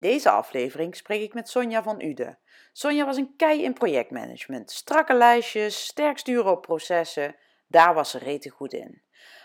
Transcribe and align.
Deze 0.00 0.30
aflevering 0.30 0.96
spreek 0.96 1.22
ik 1.22 1.34
met 1.34 1.48
Sonja 1.48 1.82
van 1.82 2.02
Uden. 2.02 2.38
Sonja 2.72 3.04
was 3.04 3.16
een 3.16 3.36
kei 3.36 3.62
in 3.62 3.72
projectmanagement. 3.72 4.70
Strakke 4.70 5.14
lijstjes, 5.14 5.84
sterk 5.84 6.18
sturen 6.18 6.50
op 6.50 6.62
processen, 6.62 7.36
daar 7.66 7.94
was 7.94 8.10
ze 8.10 8.18
rete 8.18 8.50
goed 8.50 8.72
in. 8.72 9.02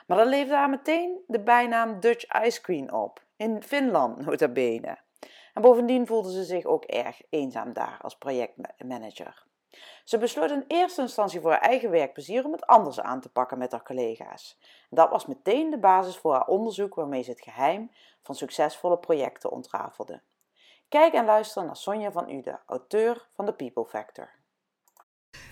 Maar 0.08 0.18
dan 0.18 0.28
leefde 0.28 0.56
haar 0.56 0.70
meteen 0.70 1.24
de 1.28 1.40
bijnaam 1.40 2.00
Dutch 2.00 2.44
Ice 2.46 2.62
Queen 2.62 2.94
op, 2.94 3.24
in 3.36 3.64
Finland 3.64 4.26
nota 4.26 4.48
bene. 4.48 4.98
En 5.54 5.62
bovendien 5.62 6.08
voelde 6.08 6.32
ze 6.32 6.44
zich 6.44 6.66
ook 6.66 6.84
erg 6.84 7.22
eenzaam 7.30 7.74
daar 7.74 8.00
als 8.02 8.18
projectmanager. 8.18 9.46
Ze 10.04 10.18
besloot 10.18 10.52
in 10.52 10.66
eerste 10.68 11.02
instantie 11.02 11.40
voor 11.40 11.52
haar 11.52 11.62
eigen 11.62 11.90
werkplezier 11.90 12.46
om 12.46 12.52
het 12.52 12.66
anders 12.66 13.00
aan 13.00 13.22
te 13.22 13.30
pakken 13.30 13.58
met 13.58 13.72
haar 13.72 13.84
collega's. 13.84 14.60
dat 14.90 15.10
was 15.10 15.26
meteen 15.26 15.70
de 15.70 15.80
basis 15.80 16.18
voor 16.18 16.34
haar 16.34 16.48
onderzoek 16.48 16.96
waarmee 16.96 17.24
ze 17.24 17.30
het 17.30 17.42
geheim 17.42 17.92
van 18.22 18.36
succesvolle 18.36 18.98
projecten 18.98 19.52
ontrafelde. 19.52 20.22
Kijk 20.90 21.14
en 21.14 21.26
luister 21.26 21.66
naar 21.66 21.76
Sonja 21.76 22.12
van 22.12 22.30
Uden, 22.30 22.60
auteur 22.66 23.28
van 23.36 23.46
The 23.46 23.54
People 23.54 23.86
Factor. 23.86 24.30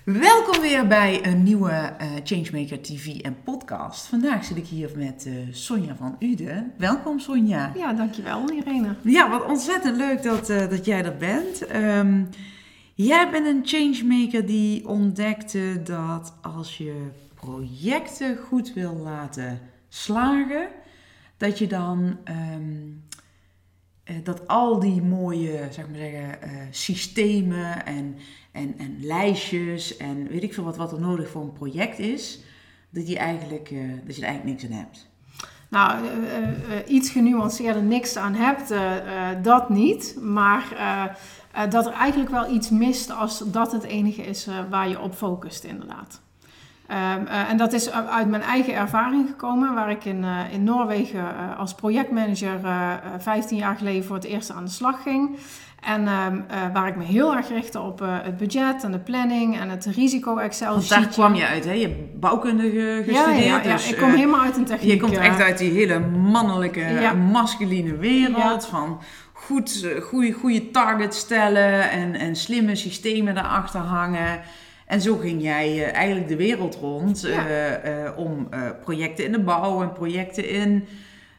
Welkom 0.06 0.62
weer 0.62 0.88
bij 0.88 1.26
een 1.26 1.44
nieuwe 1.44 1.72
uh, 1.72 2.12
Changemaker 2.24 2.82
TV 2.82 3.20
en 3.22 3.44
podcast. 3.44 4.06
Vandaag 4.06 4.46
zit 4.46 4.58
ik 4.58 4.66
hier 4.66 4.92
met 4.98 5.26
uh, 5.26 5.54
Sonja 5.54 5.96
van 5.96 6.16
Uden. 6.20 6.74
Welkom 6.78 7.20
Sonja. 7.20 7.72
Ja, 7.76 7.94
dankjewel 7.94 8.52
Irene. 8.52 8.96
Ja, 9.04 9.30
wat 9.30 9.46
ontzettend 9.46 9.98
leuk 9.98 10.24
dat, 10.24 10.50
uh, 10.50 10.70
dat 10.70 10.86
jij 10.86 11.04
er 11.06 11.18
bent. 11.18 11.76
Um, 11.76 12.30
jij 12.94 13.30
bent 13.30 13.46
een 13.46 13.62
changemaker 13.66 14.46
die 14.46 14.88
ontdekte 14.88 15.82
dat 15.84 16.34
als 16.42 16.78
je 16.78 17.10
projecten 17.34 18.38
goed 18.38 18.74
wil 18.74 18.94
laten 18.94 19.60
slagen, 19.90 20.68
dat 21.38 21.58
je 21.58 21.68
dan 21.68 22.00
um, 22.00 22.18
eh, 22.24 23.13
dat 24.24 24.48
al 24.48 24.80
die 24.80 25.02
mooie, 25.02 25.68
zeg 25.72 25.88
maar 25.88 25.98
zeggen, 25.98 26.38
uh, 26.44 26.62
systemen 26.72 27.86
en, 27.86 28.16
en, 28.52 28.76
en 28.78 28.98
lijstjes 29.02 29.98
en 29.98 30.28
weet 30.28 30.44
ik 30.44 30.54
veel 30.54 30.64
wat, 30.64 30.78
wat 30.78 30.92
er 30.92 31.00
nodig 31.00 31.30
voor 31.30 31.42
een 31.42 31.54
project 31.54 32.00
is, 32.00 32.40
dat 32.90 33.08
je, 33.08 33.18
eigenlijk, 33.18 33.72
uh, 33.72 33.80
dat 34.06 34.16
je 34.16 34.22
er 34.22 34.28
eigenlijk 34.28 34.62
niks 34.62 34.74
aan 34.74 34.80
hebt. 34.80 35.12
Nou, 35.70 36.06
iets 36.88 37.10
genuanceerder 37.10 37.84
niks 37.84 38.16
aan 38.16 38.34
hebt, 38.34 38.74
dat 39.44 39.70
niet. 39.70 40.18
Maar 40.22 40.66
dat 41.70 41.86
er 41.86 41.92
eigenlijk 41.92 42.32
wel 42.32 42.52
iets 42.52 42.70
mist 42.70 43.12
als 43.12 43.44
dat 43.52 43.72
het 43.72 43.84
enige 43.84 44.22
is 44.22 44.48
waar 44.70 44.90
je 44.90 45.00
op 45.00 45.14
focust, 45.14 45.64
inderdaad. 45.64 46.22
Um, 46.94 47.26
uh, 47.28 47.50
en 47.50 47.58
dat 47.58 47.74
is 47.74 47.92
uit 47.92 48.30
mijn 48.30 48.42
eigen 48.42 48.74
ervaring 48.76 49.28
gekomen, 49.28 49.74
waar 49.74 49.90
ik 49.90 50.06
in, 50.06 50.24
uh, 50.24 50.40
in 50.52 50.64
Noorwegen 50.64 51.20
uh, 51.20 51.60
als 51.60 51.74
projectmanager 51.74 52.60
15 53.18 53.58
jaar 53.58 53.76
geleden 53.76 54.04
voor 54.04 54.16
het 54.16 54.26
eerst 54.26 54.52
aan 54.52 54.66
de 54.66 54.72
slag 54.72 55.02
ging. 55.02 55.38
En 55.82 56.08
um, 56.08 56.46
waar 56.74 56.88
ik 56.88 56.96
me 56.96 57.04
heel 57.04 57.36
erg 57.36 57.50
richtte 57.50 57.80
op 57.80 58.00
het 58.00 58.38
budget 58.38 58.84
en 58.84 58.92
de 58.92 59.00
planning 59.00 59.60
en 59.60 59.70
het 59.70 59.86
risico-Excel. 59.86 60.72
Want 60.72 60.90
daar 60.90 61.08
kwam 61.08 61.36
je 61.36 61.48
uit, 61.48 61.66
hè? 61.66 61.72
Je 61.72 61.88
hebt 61.88 62.20
bouwkundige 62.20 63.04
gestudeerd. 63.06 63.38
Ja, 63.38 63.56
ja, 63.56 63.62
ja, 63.64 63.72
dus, 63.72 63.92
ik 63.92 63.98
kom 63.98 64.14
helemaal 64.14 64.42
uit 64.42 64.58
een 64.58 64.66
techniek. 64.66 64.92
Je 64.92 65.00
komt 65.00 65.18
echt 65.18 65.42
uit 65.42 65.58
die 65.58 65.72
hele 65.72 66.00
mannelijke, 66.00 67.14
masculine 67.32 67.98
wereld 67.98 68.66
van 68.66 69.00
goed, 69.34 69.88
goede, 70.02 70.32
goede 70.32 70.72
targets 70.72 71.18
stellen 71.18 71.90
en, 71.90 72.16
en 72.16 72.36
slimme 72.36 72.76
systemen 72.76 73.36
daarachter 73.36 73.82
hangen. 73.82 74.42
En 74.94 75.02
zo 75.02 75.18
ging 75.18 75.42
jij 75.42 75.76
uh, 75.76 75.96
eigenlijk 75.96 76.28
de 76.28 76.36
wereld 76.36 76.76
rond 76.76 77.26
uh, 77.26 77.36
uh, 77.36 78.18
om 78.18 78.50
projecten 78.82 79.26
in 79.26 79.32
de 79.32 79.40
bouw 79.40 79.82
en 79.82 79.94
projecten 79.94 80.50
in 80.50 80.86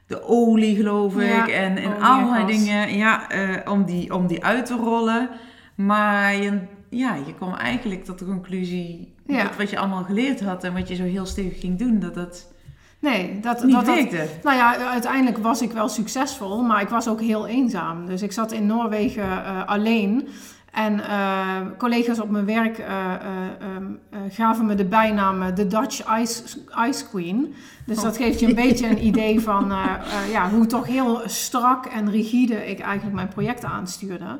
de 0.07 0.23
olie, 0.23 0.77
geloof 0.77 1.17
ik. 1.17 1.47
En, 1.49 1.77
en 1.77 2.01
allerlei 2.01 2.47
dingen. 2.47 2.97
Ja, 2.97 3.27
om, 3.69 3.85
die, 3.85 4.15
om 4.15 4.27
die 4.27 4.45
uit 4.45 4.67
te 4.67 4.75
rollen. 4.75 5.29
Maar 5.75 6.37
je, 6.37 6.59
ja, 6.91 7.15
je 7.27 7.35
kwam 7.35 7.55
eigenlijk 7.55 8.05
tot 8.05 8.19
de 8.19 8.25
conclusie 8.25 9.15
dat 9.27 9.57
wat 9.57 9.71
je 9.71 9.79
allemaal 9.79 10.05
geleerd 10.05 10.41
had 10.41 10.65
en 10.65 10.73
wat 10.73 10.89
je 10.89 10.95
zo 10.95 11.05
heel 11.05 11.27
stevig 11.27 11.61
ging 11.61 11.79
doen, 11.79 11.99
dat 11.99 12.15
dat. 12.15 12.53
Nee, 12.99 13.41
dat, 13.41 13.65
niet 13.65 13.75
dat, 13.75 13.85
werkte. 13.85 14.27
nou 14.43 14.57
ja, 14.57 14.77
uiteindelijk 14.77 15.39
was 15.39 15.63
ik 15.63 15.73
wel 15.73 15.89
succesvol, 15.89 16.63
maar 16.63 16.83
ik 16.83 16.89
was 16.89 17.09
ook 17.09 17.21
heel 17.21 17.47
eenzaam. 17.47 18.07
Dus 18.07 18.23
ik 18.23 18.33
zat 18.33 18.53
in 18.53 18.67
Noorwegen 18.67 19.67
alleen. 19.67 20.29
En 20.75 20.99
uh, 20.99 21.57
collega's 21.79 22.21
op 22.21 22.31
mijn 22.31 22.45
werk 22.45 22.79
uh, 22.79 22.87
uh, 22.87 23.77
um, 23.77 24.01
gaven 24.29 24.67
me 24.67 24.75
de 24.75 24.85
bijnaam 24.85 25.55
de 25.55 25.67
Dutch 25.67 26.19
Ice, 26.21 26.43
Ice 26.89 27.09
Queen. 27.09 27.55
Dus 27.87 28.01
dat 28.01 28.17
geeft 28.17 28.41
je 28.41 28.47
een 28.47 28.55
beetje 28.55 28.89
een 28.89 29.07
idee 29.07 29.41
van 29.51 29.73
ja, 30.31 30.51
hoe 30.51 30.67
toch 30.67 30.87
heel 30.87 31.23
strak 31.27 31.87
en 31.87 32.11
rigide 32.11 32.71
ik 32.71 32.81
eigenlijk 32.81 33.15
mijn 33.15 33.29
projecten 33.29 33.69
aanstuurde. 33.69 34.39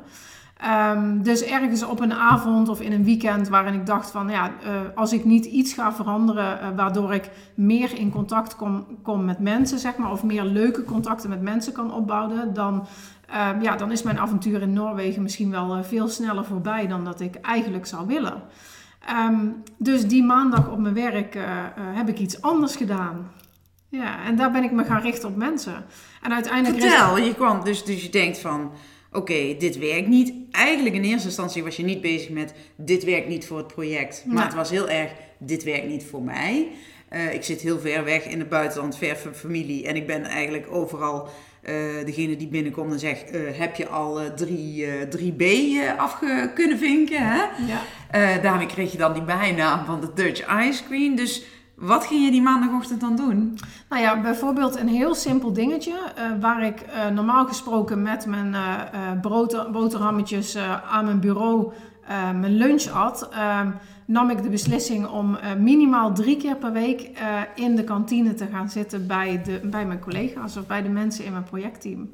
Um, 0.67 1.23
dus 1.23 1.43
ergens 1.43 1.83
op 1.83 1.99
een 1.99 2.13
avond 2.13 2.69
of 2.69 2.81
in 2.81 2.91
een 2.91 3.03
weekend 3.03 3.47
waarin 3.47 3.73
ik 3.73 3.85
dacht 3.85 4.11
van 4.11 4.29
ja, 4.29 4.51
als 4.95 5.13
ik 5.13 5.25
niet 5.25 5.45
iets 5.45 5.73
ga 5.73 5.93
veranderen 5.93 6.75
waardoor 6.75 7.13
ik 7.13 7.29
meer 7.55 7.97
in 7.97 8.11
contact 8.11 8.55
kom, 8.55 8.85
kom 9.01 9.25
met 9.25 9.39
mensen, 9.39 9.79
zeg 9.79 9.97
maar, 9.97 10.11
of 10.11 10.23
meer 10.23 10.43
leuke 10.43 10.83
contacten 10.83 11.29
met 11.29 11.41
mensen 11.41 11.73
kan 11.73 11.93
opbouwen, 11.93 12.53
dan 12.53 12.87
uh, 13.29 13.49
ja, 13.61 13.75
dan 13.75 13.91
is 13.91 14.03
mijn 14.03 14.19
avontuur 14.19 14.61
in 14.61 14.73
Noorwegen 14.73 15.21
misschien 15.21 15.51
wel 15.51 15.77
uh, 15.77 15.83
veel 15.83 16.07
sneller 16.07 16.45
voorbij 16.45 16.87
dan 16.87 17.03
dat 17.05 17.19
ik 17.19 17.35
eigenlijk 17.35 17.85
zou 17.85 18.07
willen. 18.07 18.41
Um, 19.29 19.63
dus 19.77 20.07
die 20.07 20.23
maandag 20.23 20.69
op 20.69 20.79
mijn 20.79 20.93
werk 20.93 21.37
heb 21.93 22.09
ik 22.09 22.19
iets 22.19 22.41
anders 22.41 22.75
gedaan. 22.75 23.31
Ja, 23.89 24.23
en 24.23 24.35
daar 24.35 24.51
ben 24.51 24.63
ik 24.63 24.71
me 24.71 24.83
gaan 24.83 25.01
richten 25.01 25.29
op 25.29 25.35
mensen. 25.35 25.85
En 26.21 26.33
uiteindelijk. 26.33 26.81
Vertel, 26.81 27.17
je 27.17 27.35
kwam 27.35 27.63
dus, 27.63 27.83
dus 27.83 28.03
je 28.03 28.09
denkt 28.09 28.39
van. 28.39 28.71
Oké, 29.15 29.31
okay, 29.31 29.57
dit 29.59 29.77
werkt 29.77 30.07
niet. 30.07 30.33
Eigenlijk 30.51 30.95
in 30.95 31.03
eerste 31.03 31.27
instantie 31.27 31.63
was 31.63 31.75
je 31.75 31.83
niet 31.83 32.01
bezig 32.01 32.29
met 32.29 32.53
dit 32.75 33.03
werkt 33.03 33.27
niet 33.27 33.47
voor 33.47 33.57
het 33.57 33.67
project. 33.67 34.23
Maar 34.25 34.45
het 34.45 34.53
was 34.53 34.69
heel 34.69 34.89
erg, 34.89 35.11
dit 35.37 35.63
werkt 35.63 35.87
niet 35.87 36.03
voor 36.03 36.21
mij. 36.21 36.67
ik 37.31 37.43
zit 37.43 37.61
heel 37.61 37.79
ver 37.79 38.03
weg 38.03 38.25
in 38.25 38.39
het 38.39 38.49
buitenland, 38.49 38.97
ver 38.97 39.17
van 39.17 39.33
familie. 39.33 39.87
En 39.87 39.95
ik 39.95 40.07
ben 40.07 40.23
eigenlijk 40.23 40.71
overal 40.71 41.29
uh, 41.69 42.05
degene 42.05 42.35
die 42.35 42.47
binnenkomt 42.47 42.91
en 42.91 42.99
zegt: 42.99 43.35
uh, 43.35 43.41
Heb 43.57 43.75
je 43.75 43.87
al 43.87 44.21
uh, 44.21 44.27
3, 44.29 44.87
3B 45.17 45.43
af 45.97 46.19
kunnen 46.53 46.77
vinken? 46.77 47.27
Hè? 47.27 47.43
Ja. 47.67 48.37
daarmee 48.37 48.67
kreeg 48.67 48.91
je 48.91 48.97
dan 48.97 49.13
die 49.13 49.23
bijnaam 49.23 49.85
van 49.85 50.01
de 50.01 50.09
Dutch 50.13 50.65
Ice 50.67 50.83
Queen. 50.83 51.15
Dus 51.15 51.43
wat 51.75 52.05
ging 52.05 52.25
je 52.25 52.31
die 52.31 52.41
maandagochtend 52.41 53.01
dan 53.01 53.15
doen? 53.15 53.57
Nou 53.89 54.01
ja, 54.01 54.21
bijvoorbeeld 54.21 54.75
een 54.75 54.87
heel 54.87 55.15
simpel 55.15 55.53
dingetje. 55.53 55.93
waar 56.39 56.63
ik 56.63 56.85
normaal 57.13 57.45
gesproken 57.45 58.01
met 58.01 58.25
mijn 58.25 58.55
boter, 59.21 59.71
boterhammetjes 59.71 60.57
aan 60.89 61.05
mijn 61.05 61.19
bureau 61.19 61.71
mijn 62.39 62.55
lunch 62.55 62.87
at. 62.87 63.29
Ehm, 63.29 63.71
nam 64.05 64.29
ik 64.29 64.43
de 64.43 64.49
beslissing 64.49 65.07
om 65.07 65.35
uh, 65.35 65.53
minimaal 65.53 66.13
drie 66.13 66.37
keer 66.37 66.55
per 66.55 66.71
week 66.71 67.01
uh, 67.01 67.41
in 67.55 67.75
de 67.75 67.83
kantine 67.83 68.33
te 68.33 68.45
gaan 68.51 68.69
zitten 68.69 69.07
bij, 69.07 69.41
de, 69.43 69.59
bij 69.63 69.85
mijn 69.85 69.99
collega's 69.99 70.57
of 70.57 70.67
bij 70.67 70.81
de 70.81 70.89
mensen 70.89 71.25
in 71.25 71.31
mijn 71.31 71.43
projectteam. 71.43 72.09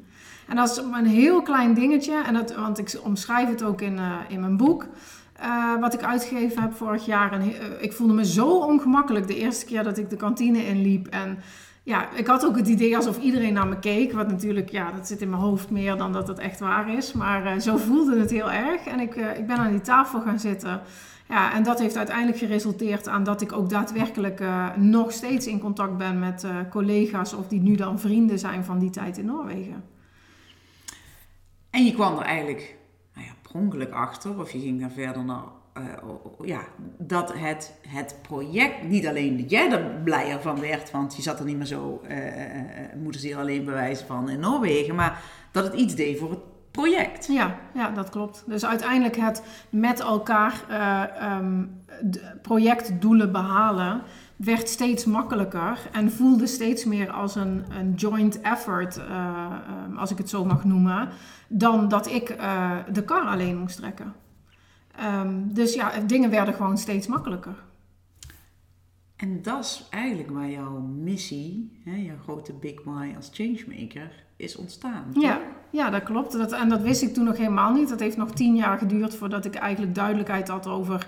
En 0.48 0.56
dat 0.56 0.70
is 0.70 0.76
een 0.76 1.06
heel 1.06 1.42
klein 1.42 1.74
dingetje, 1.74 2.22
en 2.22 2.34
dat, 2.34 2.54
want 2.54 2.78
ik 2.78 3.00
omschrijf 3.02 3.48
het 3.48 3.62
ook 3.62 3.80
in, 3.80 3.96
uh, 3.96 4.12
in 4.28 4.40
mijn 4.40 4.56
boek. 4.56 4.86
Wat 5.80 5.94
ik 5.94 6.02
uitgegeven 6.02 6.62
heb 6.62 6.74
vorig 6.74 7.06
jaar. 7.06 7.32
En 7.32 7.42
ik 7.82 7.92
voelde 7.92 8.12
me 8.12 8.24
zo 8.24 8.48
ongemakkelijk 8.48 9.26
de 9.26 9.36
eerste 9.36 9.64
keer 9.64 9.84
dat 9.84 9.98
ik 9.98 10.10
de 10.10 10.16
kantine 10.16 10.66
inliep. 10.66 11.06
En 11.06 11.38
ja, 11.82 12.10
ik 12.10 12.26
had 12.26 12.46
ook 12.46 12.56
het 12.56 12.68
idee 12.68 12.96
alsof 12.96 13.18
iedereen 13.18 13.52
naar 13.52 13.66
me 13.66 13.78
keek. 13.78 14.12
Wat 14.12 14.28
natuurlijk, 14.28 14.70
ja, 14.70 14.92
dat 14.92 15.06
zit 15.06 15.20
in 15.20 15.30
mijn 15.30 15.42
hoofd 15.42 15.70
meer 15.70 15.96
dan 15.96 16.12
dat 16.12 16.28
het 16.28 16.38
echt 16.38 16.60
waar 16.60 16.94
is. 16.94 17.12
Maar 17.12 17.60
zo 17.60 17.76
voelde 17.76 18.18
het 18.18 18.30
heel 18.30 18.50
erg. 18.50 18.86
En 18.86 19.00
ik, 19.00 19.14
ik 19.14 19.46
ben 19.46 19.56
aan 19.56 19.70
die 19.70 19.80
tafel 19.80 20.20
gaan 20.20 20.40
zitten. 20.40 20.80
Ja, 21.28 21.52
en 21.54 21.62
dat 21.62 21.78
heeft 21.78 21.96
uiteindelijk 21.96 22.38
geresulteerd 22.38 23.08
aan 23.08 23.24
dat 23.24 23.40
ik 23.40 23.52
ook 23.52 23.70
daadwerkelijk 23.70 24.42
nog 24.76 25.12
steeds 25.12 25.46
in 25.46 25.58
contact 25.58 25.96
ben 25.96 26.18
met 26.18 26.46
collega's 26.70 27.34
of 27.34 27.48
die 27.48 27.60
nu 27.60 27.74
dan 27.74 28.00
vrienden 28.00 28.38
zijn 28.38 28.64
van 28.64 28.78
die 28.78 28.90
tijd 28.90 29.18
in 29.18 29.24
Noorwegen. 29.24 29.84
En 31.70 31.84
je 31.84 31.92
kwam 31.92 32.18
er 32.18 32.24
eigenlijk 32.24 32.76
achter, 33.90 34.40
of 34.40 34.50
je 34.50 34.60
ging 34.60 34.80
daar 34.80 34.90
verder 34.90 35.24
naar 35.24 35.42
ja, 36.44 36.60
dat 36.98 37.32
het, 37.34 37.74
het 37.88 38.16
project, 38.22 38.82
niet 38.82 39.06
alleen 39.06 39.36
dat 39.36 39.50
jij 39.50 39.70
er 39.70 40.00
blijer 40.04 40.40
van 40.40 40.60
werd, 40.60 40.90
want 40.90 41.16
je 41.16 41.22
zat 41.22 41.38
er 41.38 41.44
niet 41.44 41.56
meer 41.56 41.66
zo, 41.66 42.00
uh, 42.08 42.16
moeten 43.02 43.20
ze 43.20 43.26
hier 43.26 43.36
alleen 43.36 43.64
bewijzen 43.64 44.06
van 44.06 44.28
in 44.28 44.40
Noorwegen, 44.40 44.94
maar 44.94 45.22
dat 45.50 45.64
het 45.64 45.74
iets 45.74 45.94
deed 45.94 46.18
voor 46.18 46.30
het 46.30 46.40
project. 46.70 47.26
Ja, 47.26 47.58
ja 47.74 47.90
dat 47.90 48.10
klopt. 48.10 48.44
Dus 48.46 48.66
uiteindelijk 48.66 49.16
het 49.16 49.42
met 49.70 50.00
elkaar 50.00 50.64
um, 51.40 51.82
projectdoelen 52.42 53.32
behalen 53.32 54.02
werd 54.44 54.68
steeds 54.68 55.04
makkelijker 55.04 55.78
en 55.92 56.12
voelde 56.12 56.46
steeds 56.46 56.84
meer 56.84 57.10
als 57.10 57.34
een, 57.34 57.64
een 57.68 57.94
joint 57.94 58.40
effort, 58.40 58.96
ehm, 58.96 59.96
als 59.96 60.10
ik 60.10 60.18
het 60.18 60.28
zo 60.28 60.44
mag 60.44 60.64
noemen, 60.64 61.08
dan 61.48 61.88
dat 61.88 62.10
ik 62.10 62.26
de 62.92 63.04
kar 63.04 63.22
alleen 63.22 63.58
moest 63.58 63.76
trekken. 63.76 64.14
Ehm, 64.96 65.40
dus 65.44 65.74
ja, 65.74 65.92
dingen 66.06 66.30
werden 66.30 66.54
gewoon 66.54 66.78
steeds 66.78 67.06
makkelijker. 67.06 67.54
En 69.16 69.42
dat 69.42 69.64
is 69.64 69.86
eigenlijk 69.90 70.30
waar 70.30 70.50
jouw 70.50 70.78
missie, 70.80 71.80
hè, 71.84 71.96
jouw 71.96 72.18
grote 72.22 72.52
Big 72.52 72.84
Why 72.84 73.12
als 73.16 73.30
changemaker, 73.32 74.24
is 74.36 74.56
ontstaan. 74.56 75.04
Ja, 75.12 75.40
ja, 75.70 75.90
dat 75.90 76.02
klopt. 76.02 76.32
Dat, 76.32 76.52
en 76.52 76.68
dat 76.68 76.82
wist 76.82 77.02
ik 77.02 77.14
toen 77.14 77.24
nog 77.24 77.36
helemaal 77.36 77.72
niet. 77.72 77.88
Dat 77.88 78.00
heeft 78.00 78.16
nog 78.16 78.30
tien 78.30 78.56
jaar 78.56 78.78
geduurd 78.78 79.14
voordat 79.14 79.44
ik 79.44 79.54
eigenlijk 79.54 79.94
duidelijkheid 79.94 80.48
had 80.48 80.66
over 80.66 81.06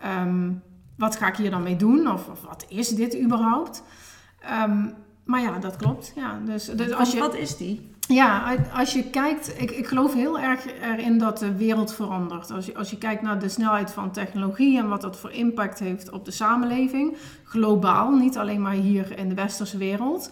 ehm, 0.00 0.52
wat 0.96 1.16
ga 1.16 1.26
ik 1.26 1.36
hier 1.36 1.50
dan 1.50 1.62
mee 1.62 1.76
doen 1.76 2.12
of, 2.12 2.28
of 2.28 2.42
wat 2.42 2.64
is 2.68 2.88
dit 2.88 3.20
überhaupt. 3.20 3.82
Um, 4.66 4.94
maar 5.24 5.40
ja, 5.40 5.58
dat 5.58 5.76
klopt. 5.76 6.12
Ja, 6.16 6.38
dus, 6.44 6.64
dus 6.64 6.92
als 6.92 7.12
je, 7.12 7.18
wat 7.18 7.34
is 7.34 7.56
die? 7.56 7.90
Ja, 8.08 8.56
als 8.72 8.92
je 8.92 9.10
kijkt, 9.10 9.60
ik, 9.60 9.70
ik 9.70 9.86
geloof 9.86 10.14
heel 10.14 10.38
erg 10.38 10.66
erin 10.82 11.18
dat 11.18 11.38
de 11.38 11.56
wereld 11.56 11.94
verandert. 11.94 12.50
Als 12.50 12.66
je, 12.66 12.76
als 12.76 12.90
je 12.90 12.98
kijkt 12.98 13.22
naar 13.22 13.38
de 13.38 13.48
snelheid 13.48 13.90
van 13.90 14.10
technologie 14.10 14.78
en 14.78 14.88
wat 14.88 15.00
dat 15.00 15.16
voor 15.16 15.32
impact 15.32 15.78
heeft 15.78 16.10
op 16.10 16.24
de 16.24 16.30
samenleving, 16.30 17.16
globaal, 17.44 18.10
niet 18.10 18.36
alleen 18.36 18.62
maar 18.62 18.72
hier 18.72 19.18
in 19.18 19.28
de 19.28 19.34
westerse 19.34 19.78
wereld. 19.78 20.30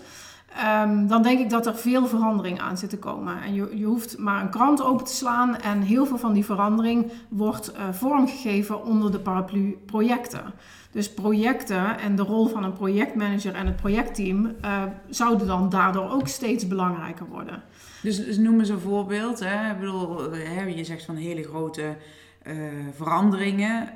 Ehm, 0.56 1.06
dan 1.06 1.22
denk 1.22 1.38
ik 1.38 1.50
dat 1.50 1.66
er 1.66 1.76
veel 1.76 2.06
verandering 2.06 2.60
aan 2.60 2.78
zit 2.78 2.90
te 2.90 2.98
komen. 2.98 3.42
En 3.42 3.54
je, 3.54 3.78
je 3.78 3.84
hoeft 3.84 4.18
maar 4.18 4.42
een 4.42 4.50
krant 4.50 4.82
open 4.82 5.04
te 5.04 5.14
slaan 5.14 5.56
en 5.56 5.80
heel 5.80 6.06
veel 6.06 6.18
van 6.18 6.32
die 6.32 6.44
verandering 6.44 7.12
wordt 7.28 7.72
uh, 7.72 7.92
vormgegeven 7.92 8.84
onder 8.84 9.12
de 9.12 9.18
paraplu 9.18 9.78
projecten. 9.86 10.42
Dus 10.90 11.14
projecten 11.14 11.98
en 11.98 12.16
de 12.16 12.22
rol 12.22 12.46
van 12.46 12.64
een 12.64 12.72
projectmanager 12.72 13.54
en 13.54 13.66
het 13.66 13.76
projectteam 13.76 14.44
uh, 14.64 14.82
zouden 15.08 15.46
dan 15.46 15.68
daardoor 15.68 16.10
ook 16.10 16.28
steeds 16.28 16.66
belangrijker 16.66 17.26
worden. 17.26 17.62
Dus, 18.02 18.24
dus 18.24 18.38
noem 18.38 18.58
eens 18.58 18.68
een 18.68 18.80
voorbeeld. 18.80 19.40
Hè? 19.40 19.70
Ik 19.70 19.78
bedoel, 19.78 20.32
hè, 20.32 20.62
je 20.62 20.84
zegt 20.84 21.04
van 21.04 21.16
hele 21.16 21.42
grote 21.42 21.96
uh, 22.46 22.54
veranderingen. 22.92 23.88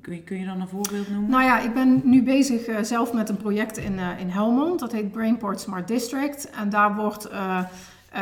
Kun 0.00 0.14
je, 0.14 0.22
kun 0.22 0.38
je 0.38 0.44
dan 0.44 0.60
een 0.60 0.68
voorbeeld 0.68 1.08
noemen? 1.08 1.30
Nou 1.30 1.42
ja, 1.42 1.60
ik 1.60 1.74
ben 1.74 2.00
nu 2.04 2.22
bezig 2.22 2.68
uh, 2.68 2.82
zelf 2.82 3.12
met 3.12 3.28
een 3.28 3.36
project 3.36 3.76
in, 3.76 3.92
uh, 3.92 4.20
in 4.20 4.28
Helmond. 4.28 4.80
Dat 4.80 4.92
heet 4.92 5.12
Brainport 5.12 5.60
Smart 5.60 5.88
District. 5.88 6.50
En 6.50 6.70
daar 6.70 6.94
wordt 6.94 7.28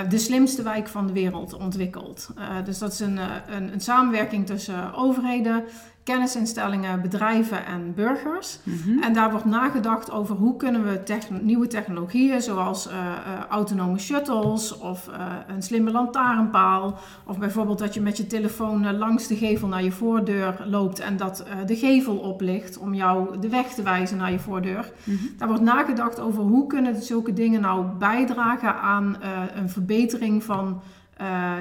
de 0.09 0.19
slimste 0.19 0.63
wijk 0.63 0.89
van 0.89 1.07
de 1.07 1.13
wereld 1.13 1.55
ontwikkeld. 1.55 2.31
dus 2.65 2.79
dat 2.79 2.93
is 2.93 3.01
een, 3.01 3.19
een, 3.49 3.73
een 3.73 3.81
samenwerking 3.81 4.47
tussen 4.47 4.95
overheden, 4.95 5.65
kennisinstellingen, 6.07 7.03
bedrijven 7.03 7.67
en 7.67 7.95
burgers. 7.95 8.59
Mhm. 8.63 9.03
En 9.03 9.13
daar 9.13 9.31
wordt 9.31 9.45
nagedacht 9.45 10.11
over 10.11 10.37
hoe 10.37 10.57
kunnen 10.57 10.85
we 10.85 11.29
nieuwe 11.43 11.67
technologieën 11.67 12.43
zoals 12.43 12.87
uh, 12.87 12.93
uh, 12.93 13.11
autonome 13.49 13.99
shuttles 13.99 14.79
of 14.79 15.09
uh, 15.09 15.17
een 15.47 15.63
slimme 15.63 15.91
lantaarnpaal. 15.91 16.99
Of 17.25 17.39
bijvoorbeeld 17.39 17.79
dat 17.79 17.95
je 17.95 18.01
met 18.01 18.17
je 18.17 18.27
telefoon 18.27 18.97
langs 18.97 19.27
de 19.27 19.37
gevel 19.37 19.69
naar 19.69 19.83
je 19.83 19.93
voordeur 19.93 20.65
loopt 20.67 20.99
en 20.99 21.17
dat 21.17 21.45
de 21.67 21.77
gevel 21.77 22.17
oplicht 22.17 22.79
om 22.79 22.95
jou 22.95 23.39
de 23.39 23.49
weg 23.49 23.67
te 23.67 23.83
wijzen 23.83 24.17
naar 24.17 24.33
je 24.33 24.39
voordeur. 24.39 24.93
Mm 25.05 25.19
Daar 25.39 25.49
wordt 25.49 25.63
nagedacht 25.63 26.21
over 26.21 26.43
hoe 26.43 26.67
kunnen 26.67 27.03
zulke 27.03 27.33
dingen 27.33 27.61
nou 27.61 27.87
bijdragen 27.99 28.75
aan 28.77 29.17
een 29.55 29.69
verbetering 29.69 30.45
van, 30.45 30.81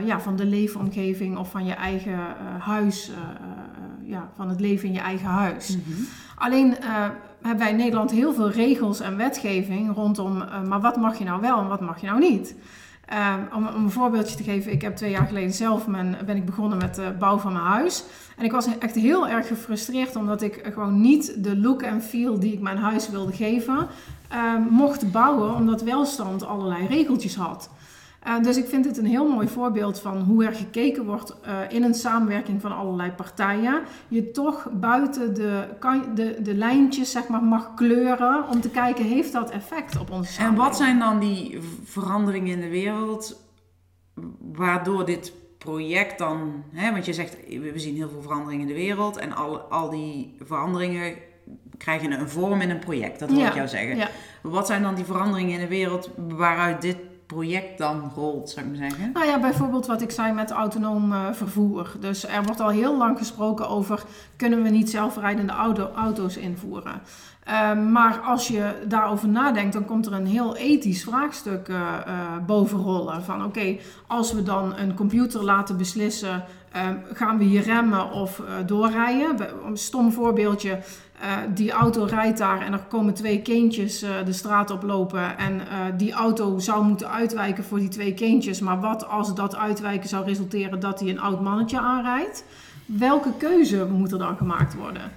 ja, 0.06 0.20
van 0.20 0.36
de 0.36 0.46
leefomgeving 0.46 1.38
of 1.38 1.52
van 1.52 1.66
je 1.66 1.74
eigen 1.74 2.20
huis 2.60 3.12
ja, 4.06 4.30
van 4.36 4.50
het 4.50 4.60
leven 4.60 4.88
in 4.88 4.94
je 4.94 5.00
eigen 5.00 5.28
huis. 5.28 5.78
Mhm. 5.78 6.02
Alleen 6.36 6.68
uh, 6.68 7.08
hebben 7.42 7.58
wij 7.58 7.70
in 7.70 7.76
Nederland 7.76 8.12
heel 8.12 8.34
veel 8.34 8.50
regels 8.50 9.00
en 9.00 9.18
wetgeving 9.18 9.96
rondom, 9.96 10.42
uh, 10.42 10.62
maar 10.62 10.82
wat 10.82 10.96
mag 10.96 11.18
je 11.18 11.24
nou 11.24 11.42
wel 11.42 11.60
en 11.60 11.68
wat 11.68 11.82
mag 11.82 12.02
je 12.02 12.08
nou 12.08 12.20
niet? 12.20 12.56
Uh, 13.14 13.34
om, 13.56 13.68
om, 13.68 13.84
een 13.84 13.92
voorbeeldje 13.92 14.36
te 14.36 14.44
geven, 14.44 14.72
ik 14.72 14.82
heb 14.82 14.96
twee 14.96 15.12
jaar 15.12 15.28
geleden 15.28 15.54
zelf 15.54 15.88
mijn, 15.88 16.18
ben 16.26 16.36
ik 16.36 16.46
begonnen 16.46 16.78
met 16.78 16.96
de 16.96 17.16
bouw 17.20 17.38
van 17.38 17.54
mijn 17.54 17.66
huis. 17.66 18.04
En 18.38 18.46
ik 18.46 18.52
was 18.52 18.78
echt 18.78 18.96
heel 18.96 19.28
erg 19.28 19.48
gefrustreerd 19.48 20.16
omdat 20.16 20.42
ik 20.42 20.70
gewoon 20.74 21.02
niet 21.02 21.44
de 21.44 21.58
look 21.58 21.82
en 21.82 22.02
feel 22.02 22.40
die 22.40 22.54
ik 22.54 22.60
mijn 22.60 22.78
huis 22.78 23.10
wilde 23.10 23.32
geven, 23.32 23.88
mocht 24.70 25.12
bouwen 25.12 25.56
omdat 25.56 25.82
welstand 25.82 26.46
allerlei 26.46 26.88
regeltjes 26.88 27.36
had. 27.36 27.70
Uh, 28.28 28.40
dus 28.42 28.58
ik 28.58 28.68
vind 28.68 28.86
het 28.86 28.98
een 28.98 29.06
heel 29.06 29.28
mooi 29.28 29.48
voorbeeld 29.48 30.00
van 30.00 30.22
hoe 30.22 30.46
er 30.46 30.54
gekeken 30.54 31.06
wordt 31.06 31.36
uh, 31.48 31.60
in 31.70 31.84
een 31.84 31.94
samenwerking 31.94 32.62
van 32.62 32.76
allerlei 32.76 33.12
partijen. 33.12 33.82
Je 34.08 34.32
toch 34.32 34.70
buiten 34.72 35.34
de, 35.34 35.68
de, 36.16 36.42
de 36.42 36.56
lijntjes 36.56 37.12
zeg 37.12 37.28
maar, 37.28 37.44
mag 37.44 37.74
kleuren 37.74 38.50
om 38.50 38.62
te 38.62 38.70
kijken, 38.70 39.06
heeft 39.06 39.32
dat 39.32 39.50
effect 39.50 40.00
op 40.00 40.08
samenleving? 40.08 40.48
En 40.48 40.56
wat 40.56 40.78
zijn 40.78 41.00
dan 41.00 41.20
die 41.20 41.60
veranderingen 41.84 42.54
in 42.54 42.62
de 42.62 42.70
wereld 42.70 43.44
waardoor 44.40 45.06
dit 45.06 45.34
project 45.58 46.18
dan... 46.18 46.64
Hè, 46.72 46.92
want 46.92 47.06
je 47.06 47.14
zegt, 47.14 47.38
we 47.48 47.74
zien 47.76 47.96
heel 47.96 48.10
veel 48.10 48.22
veranderingen 48.22 48.68
in 48.68 48.74
de 48.74 48.82
wereld 48.82 49.18
en 49.18 49.36
al, 49.36 49.58
al 49.58 49.90
die 49.90 50.36
veranderingen 50.44 51.16
krijgen 51.78 52.12
een 52.12 52.30
vorm 52.30 52.62
in 52.62 52.70
een 52.70 52.80
project. 52.80 53.20
Dat 53.20 53.30
wil 53.30 53.40
ja, 53.40 53.48
ik 53.48 53.56
jou 53.56 53.68
zeggen. 53.68 53.98
Ja. 53.98 54.10
Wat 54.42 54.68
zijn 54.68 54.82
dan 54.82 54.96
die 54.96 55.06
veranderingen 55.06 55.54
in 55.54 55.60
de 55.60 55.68
wereld 55.68 56.10
waaruit 56.18 56.82
dit 56.82 56.98
project 57.26 57.78
dan 57.78 58.12
rolt, 58.16 58.50
zou 58.50 58.66
ik 58.66 58.72
maar 58.72 58.90
zeggen? 58.90 59.12
Nou 59.14 59.26
ja, 59.26 59.40
bijvoorbeeld 59.40 59.86
wat 59.86 60.02
ik 60.02 60.12
zei 60.12 60.34
met 60.34 60.52
autonoom 60.52 61.12
uh, 61.12 61.32
vervoer. 61.32 61.92
Dus 62.00 62.28
er 62.28 62.44
wordt 62.44 62.60
al 62.60 62.70
heel 62.70 62.98
lang 62.98 63.18
gesproken 63.18 63.68
over... 63.68 64.04
kunnen 64.36 64.64
we 64.64 64.70
niet 64.70 64.90
zelfrijdende 64.90 65.54
auto, 65.54 65.92
auto's 65.96 66.38
invoeren? 66.38 67.02
Uh, 67.48 67.74
maar 67.92 68.20
als 68.20 68.48
je 68.48 68.84
daarover 68.88 69.28
nadenkt, 69.28 69.74
dan 69.74 69.86
komt 69.86 70.06
er 70.06 70.14
een 70.14 70.26
heel 70.26 70.56
ethisch 70.56 71.04
vraagstuk 71.04 71.68
uh, 71.68 71.78
bovenrollen. 72.46 73.24
Van 73.24 73.46
oké, 73.46 73.78
als 74.08 74.34
we 74.34 74.44
dan 74.44 74.78
een 74.78 74.94
computer 74.94 75.44
laten 75.44 75.78
beslissen, 75.78 76.44
gaan 77.14 77.38
we 77.38 77.44
hier 77.44 77.64
remmen 77.64 78.12
of 78.12 78.42
doorrijden? 78.66 79.36
Een 79.66 79.78
stom 79.78 80.12
voorbeeldje, 80.12 80.80
uh, 81.22 81.38
die 81.54 81.72
auto 81.72 82.04
rijdt 82.04 82.38
daar 82.38 82.62
en 82.62 82.74
er 82.74 82.86
komen 82.88 83.14
twee 83.14 83.42
kindjes 83.42 84.04
uh, 84.04 84.10
de 84.26 84.34
straat 84.34 84.72
oplopen. 84.72 85.38
En 85.38 85.56
uh, 85.56 85.62
die 85.98 86.12
auto 86.12 86.60
zou 86.60 86.86
moeten 86.86 87.12
uitwijken 87.12 87.64
voor 87.64 87.80
die 87.80 87.88
twee 87.88 88.14
kindjes. 88.14 88.60
Maar 88.60 88.80
wat 88.80 89.08
als 89.08 89.36
dat 89.36 89.56
uitwijken 89.56 90.10
zou 90.10 90.26
resulteren 90.26 90.80
dat 90.80 91.00
hij 91.00 91.10
een 91.10 91.20
oud 91.20 91.42
mannetje 91.42 91.80
aanrijdt? 91.80 92.46
Welke 92.86 93.32
keuze 93.38 93.86
moet 93.86 94.12
er 94.12 94.18
dan 94.18 94.38
gemaakt 94.38 94.76
worden? 94.76 95.12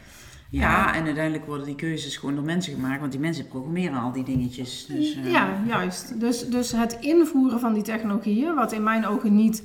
Ja, 0.50 0.94
en 0.94 1.04
uiteindelijk 1.04 1.46
worden 1.46 1.66
die 1.66 1.74
keuzes 1.74 2.16
gewoon 2.16 2.34
door 2.34 2.44
mensen 2.44 2.74
gemaakt, 2.74 3.00
want 3.00 3.12
die 3.12 3.20
mensen 3.20 3.48
programmeren 3.48 4.00
al 4.00 4.12
die 4.12 4.24
dingetjes. 4.24 4.86
Dus, 4.86 5.18
Ja, 5.24 5.48
juist. 5.66 6.20
Dus, 6.20 6.48
dus 6.48 6.72
het 6.72 6.96
invoeren 7.00 7.60
van 7.60 7.72
die 7.74 7.82
technologieën, 7.82 8.54
wat 8.54 8.72
in 8.72 8.82
mijn 8.82 9.06
ogen 9.06 9.34
niet 9.34 9.62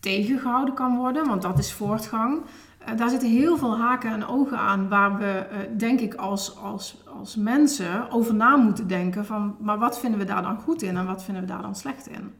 tegengehouden 0.00 0.74
kan 0.74 0.96
worden, 0.96 1.26
want 1.26 1.42
dat 1.42 1.58
is 1.58 1.72
voortgang. 1.72 2.40
Uh, 2.88 2.96
daar 2.96 3.08
zitten 3.08 3.30
heel 3.30 3.56
veel 3.56 3.78
haken 3.78 4.12
en 4.12 4.26
ogen 4.26 4.58
aan 4.58 4.88
waar 4.88 5.18
we, 5.18 5.46
uh, 5.52 5.78
denk 5.78 6.00
ik, 6.00 6.14
als, 6.14 6.56
als, 6.56 7.04
als 7.18 7.36
mensen 7.36 8.10
over 8.10 8.34
na 8.34 8.56
moeten 8.56 8.86
denken 8.86 9.26
van, 9.26 9.56
maar 9.60 9.78
wat 9.78 10.00
vinden 10.00 10.18
we 10.18 10.24
daar 10.24 10.42
dan 10.42 10.58
goed 10.58 10.82
in 10.82 10.96
en 10.96 11.06
wat 11.06 11.24
vinden 11.24 11.42
we 11.42 11.48
daar 11.48 11.62
dan 11.62 11.74
slecht 11.74 12.08
in? 12.08 12.34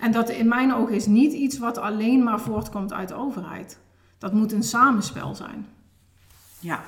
En 0.00 0.12
dat 0.12 0.28
in 0.28 0.48
mijn 0.48 0.74
ogen 0.74 0.94
is 0.94 1.06
niet 1.06 1.32
iets 1.32 1.58
wat 1.58 1.78
alleen 1.78 2.22
maar 2.22 2.40
voortkomt 2.40 2.92
uit 2.92 3.08
de 3.08 3.14
overheid. 3.14 3.78
Dat 4.18 4.32
moet 4.32 4.52
een 4.52 4.62
samenspel 4.62 5.34
zijn. 5.34 5.66
Ja, 6.58 6.80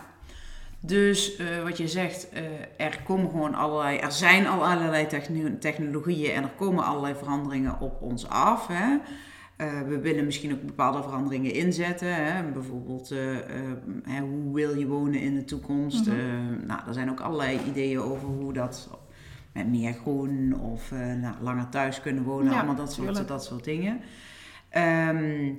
dus 0.81 1.39
uh, 1.39 1.63
wat 1.63 1.79
je 1.79 1.89
zegt, 1.89 2.29
er 2.77 3.01
komen 3.05 3.31
gewoon 3.31 3.55
allerlei, 3.55 3.99
er 3.99 4.13
zijn 4.13 4.47
al 4.47 4.67
allerlei 4.67 5.07
technologieën 5.59 6.35
en 6.35 6.43
er 6.43 6.53
komen 6.57 6.85
allerlei 6.85 7.15
veranderingen 7.15 7.81
op 7.81 8.03
ons 8.03 8.29
af. 8.29 8.67
Hè? 8.67 8.99
Uh, 9.63 9.89
we 9.89 9.99
willen 9.99 10.25
misschien 10.25 10.53
ook 10.53 10.63
bepaalde 10.63 11.03
veranderingen 11.03 11.55
inzetten. 11.55 12.15
Hè? 12.15 12.43
Bijvoorbeeld, 12.53 13.13
uh, 13.13 13.35
uh, 13.35 13.41
hoe 14.21 14.55
wil 14.55 14.79
je 14.79 14.87
wonen 14.87 15.21
in 15.21 15.35
de 15.35 15.45
toekomst? 15.45 16.07
Mm 16.07 16.13
-hmm. 16.13 16.67
nou, 16.67 16.81
er 16.87 16.95
zijn 16.95 17.11
ook 17.11 17.21
allerlei 17.21 17.59
ideeën 17.69 18.01
over 18.01 18.29
hoe 18.29 18.53
dat 18.53 18.91
met 19.53 19.71
meer 19.71 19.93
groen 19.93 20.61
of 20.61 20.91
nou, 21.21 21.35
langer 21.41 21.69
thuis 21.69 22.01
kunnen 22.01 22.23
wonen. 22.23 22.53
allemaal 22.53 22.75
dat 22.75 22.93
soort, 22.93 23.29
dat 23.29 23.45
soort 23.45 23.65
dingen. 23.65 24.01
Um, 25.09 25.59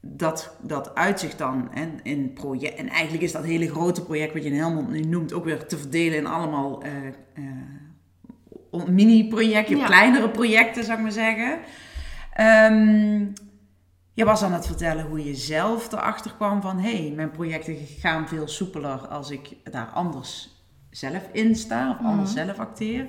dat, 0.00 0.56
dat 0.62 0.94
uitzicht 0.94 1.38
dan 1.38 1.68
hè, 1.70 1.86
in 2.02 2.32
project. 2.32 2.78
En 2.78 2.88
eigenlijk 2.88 3.22
is 3.22 3.32
dat 3.32 3.44
hele 3.44 3.70
grote 3.70 4.02
project 4.02 4.32
wat 4.32 4.42
je 4.42 4.50
in 4.50 4.56
Helmond 4.56 4.90
nu 4.90 5.00
noemt 5.00 5.32
ook 5.32 5.44
weer 5.44 5.66
te 5.66 5.78
verdelen 5.78 6.18
in 6.18 6.26
allemaal 6.26 6.82
mini-projecten, 8.86 9.84
kleinere 9.84 10.30
projecten, 10.30 10.84
zou 10.84 10.96
ik 10.96 11.02
maar 11.02 11.12
zeggen. 11.12 11.58
Um, 12.40 13.32
Je 14.14 14.24
was 14.24 14.42
aan 14.42 14.52
het 14.52 14.66
vertellen 14.66 15.04
hoe 15.06 15.24
je 15.24 15.34
zelf 15.34 15.92
erachter 15.92 16.32
kwam 16.36 16.60
van... 16.62 16.78
hé, 16.78 16.96
hey, 17.02 17.12
mijn 17.16 17.30
projecten 17.30 17.76
gaan 17.98 18.28
veel 18.28 18.48
soepeler 18.48 18.98
als 19.08 19.30
ik 19.30 19.48
daar 19.70 19.86
anders 19.94 20.48
zelf 20.90 21.28
in 21.32 21.54
sta 21.56 21.90
of 21.90 22.06
anders 22.06 22.34
Mhm. 22.34 22.44
zelf 22.46 22.58
acteer. 22.58 23.06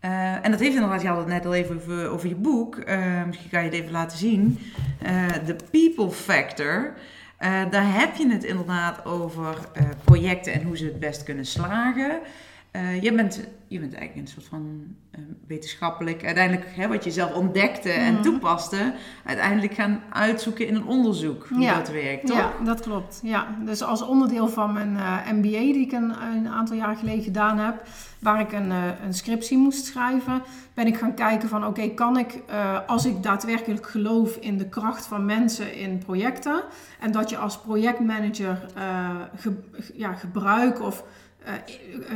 Eh, 0.00 0.44
en 0.44 0.50
dat 0.50 0.60
heeft 0.60 0.74
inderdaad, 0.74 1.02
je 1.02 1.08
had 1.08 1.16
het 1.18 1.26
net 1.26 1.46
al 1.46 1.54
even 1.54 1.76
over, 1.76 2.08
over 2.08 2.28
je 2.28 2.34
boek. 2.34 2.76
Eh, 2.76 3.24
misschien 3.26 3.50
kan 3.50 3.60
je 3.64 3.68
het 3.68 3.74
even 3.78 3.90
laten 3.92 4.18
zien. 4.18 4.58
Eh, 5.02 5.26
De 5.46 5.56
people 5.70 6.10
factor. 6.10 6.92
Eh, 7.38 7.62
daar 7.70 7.92
heb 7.98 8.16
je 8.16 8.30
het 8.32 8.44
inderdaad 8.44 9.04
over 9.04 9.56
eh, 9.72 9.82
projecten 10.04 10.52
en 10.52 10.62
hoe 10.62 10.76
ze 10.76 10.84
het 10.84 11.00
best 11.00 11.22
kunnen 11.22 11.46
slagen. 11.46 12.20
Eh, 12.74 13.02
je, 13.02 13.12
bent, 13.12 13.40
je 13.68 13.78
bent 13.80 13.94
eigenlijk 13.94 14.26
een 14.26 14.32
soort 14.32 14.46
van 14.46 14.84
eh, 15.10 15.20
wetenschappelijk, 15.46 16.24
uiteindelijk 16.24 16.66
hè, 16.76 16.88
wat 16.88 17.04
je 17.04 17.10
zelf 17.10 17.32
ontdekte 17.34 17.90
en 17.90 18.12
Mhm. 18.12 18.22
toepaste, 18.22 18.94
uiteindelijk 19.24 19.74
gaan 19.74 20.00
uitzoeken 20.12 20.66
in 20.66 20.74
een 20.74 20.84
onderzoek 20.86 21.46
hoe 21.48 21.60
Ja. 21.60 21.74
dat 21.78 21.90
werkt, 21.90 22.26
toch? 22.26 22.36
Ja, 22.36 22.52
dat 22.64 22.80
klopt. 22.80 23.20
Ja. 23.22 23.46
Dus 23.64 23.82
als 23.82 24.02
onderdeel 24.02 24.48
van 24.48 24.72
mijn 24.72 24.96
eh, 24.96 25.32
MBA, 25.32 25.42
die 25.72 25.78
ik 25.86 25.92
een, 25.92 26.12
een 26.36 26.48
aantal 26.48 26.76
jaar 26.76 26.96
geleden 26.96 27.22
gedaan 27.24 27.58
heb, 27.58 27.82
waar 28.18 28.40
ik 28.40 28.52
een, 28.52 28.70
eh, 28.70 28.82
een 29.04 29.14
scriptie 29.14 29.58
moest 29.58 29.84
schrijven, 29.86 30.42
ben 30.74 30.86
ik 30.86 30.96
gaan 30.96 31.14
kijken 31.14 31.48
van 31.48 31.66
oké, 31.66 31.88
kan 31.88 32.18
ik, 32.18 32.38
als 32.86 33.06
ik 33.06 33.22
daadwerkelijk 33.22 33.86
geloof 33.86 34.36
in 34.36 34.58
de 34.58 34.68
kracht 34.68 35.06
van 35.06 35.24
mensen 35.24 35.74
in 35.76 35.98
projecten, 35.98 36.62
en 37.00 37.12
dat 37.12 37.30
je 37.30 37.36
als 37.36 37.58
projectmanager 37.60 38.66
ge- 39.36 39.62
ja, 39.94 40.12
gebruik 40.12 40.82
of 40.82 41.04
eh, 41.44 41.52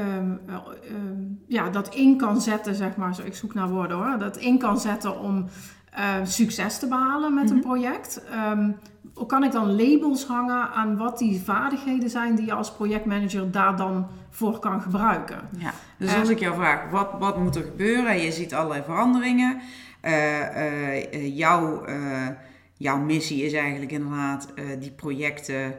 ehm, 0.00 0.30
eh, 0.47 0.54
ehm, 0.54 1.23
ja, 1.47 1.68
dat 1.70 1.94
in 1.94 2.16
kan 2.16 2.40
zetten, 2.40 2.75
zeg 2.75 2.97
maar, 2.97 3.14
zo, 3.14 3.23
ik 3.23 3.35
zoek 3.35 3.54
naar 3.54 3.68
woorden 3.68 3.97
hoor, 3.97 4.18
dat 4.18 4.37
in 4.37 4.58
kan 4.58 4.78
zetten 4.80 5.20
om 5.20 5.44
eh, 5.92 6.14
succes 6.25 6.78
te 6.78 6.88
behalen 6.88 7.35
met 7.35 7.50
een 7.50 7.56
Mhm. 7.56 7.66
project. 7.66 8.23
Ehm, 8.30 8.70
hoe 9.14 9.26
kan 9.26 9.44
ik 9.44 9.52
dan 9.52 9.76
labels 9.76 10.26
hangen 10.26 10.70
aan 10.70 10.97
wat 10.97 11.18
die 11.18 11.40
vaardigheden 11.40 12.11
zijn 12.11 12.35
die 12.35 12.47
je 12.47 12.52
als 12.52 12.73
projectmanager 12.73 13.50
daar 13.50 13.76
dan 13.76 14.06
voor 14.30 14.58
kan 14.58 14.82
gebruiken? 14.82 15.40
Ja, 15.58 15.73
dus 15.97 16.16
als 16.16 16.28
ik 16.28 16.38
jou 16.38 16.54
vraag, 16.54 16.90
wat, 16.90 17.08
wat 17.18 17.38
moet 17.38 17.56
er 17.56 17.62
gebeuren? 17.62 18.20
Je 18.20 18.32
ziet 18.32 18.54
allerlei 18.54 18.82
veranderingen. 18.82 19.61
Eh, 20.00 21.37
jouw, 21.37 21.85
jouw 22.75 22.99
missie 22.99 23.42
is 23.44 23.52
eigenlijk 23.52 23.92
inderdaad 23.92 24.49
die 24.78 24.90
projecten 24.90 25.75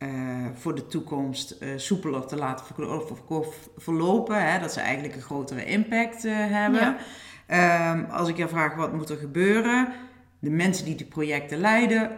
eh, 0.00 0.08
voor 0.54 0.74
de 0.74 0.86
toekomst 0.86 1.50
eh, 1.50 1.68
soepeler 1.76 2.26
te 2.26 2.36
laten 2.36 2.64
verlopen. 3.76 4.50
Hè? 4.50 4.60
Dat 4.60 4.72
ze 4.72 4.80
eigenlijk 4.80 5.14
een 5.14 5.22
grotere 5.22 5.64
impact 5.64 6.24
eh, 6.24 6.32
hebben. 6.34 6.80
Ja. 6.80 6.96
Ehm, 7.46 8.10
als 8.10 8.28
ik 8.28 8.36
jou 8.36 8.48
vraag, 8.48 8.74
wat 8.74 8.92
moet 8.92 9.10
er 9.10 9.16
gebeuren? 9.16 9.88
De 10.38 10.50
mensen 10.50 10.84
die 10.84 10.94
die 10.94 11.06
projecten 11.06 11.58
leiden, 11.58 12.10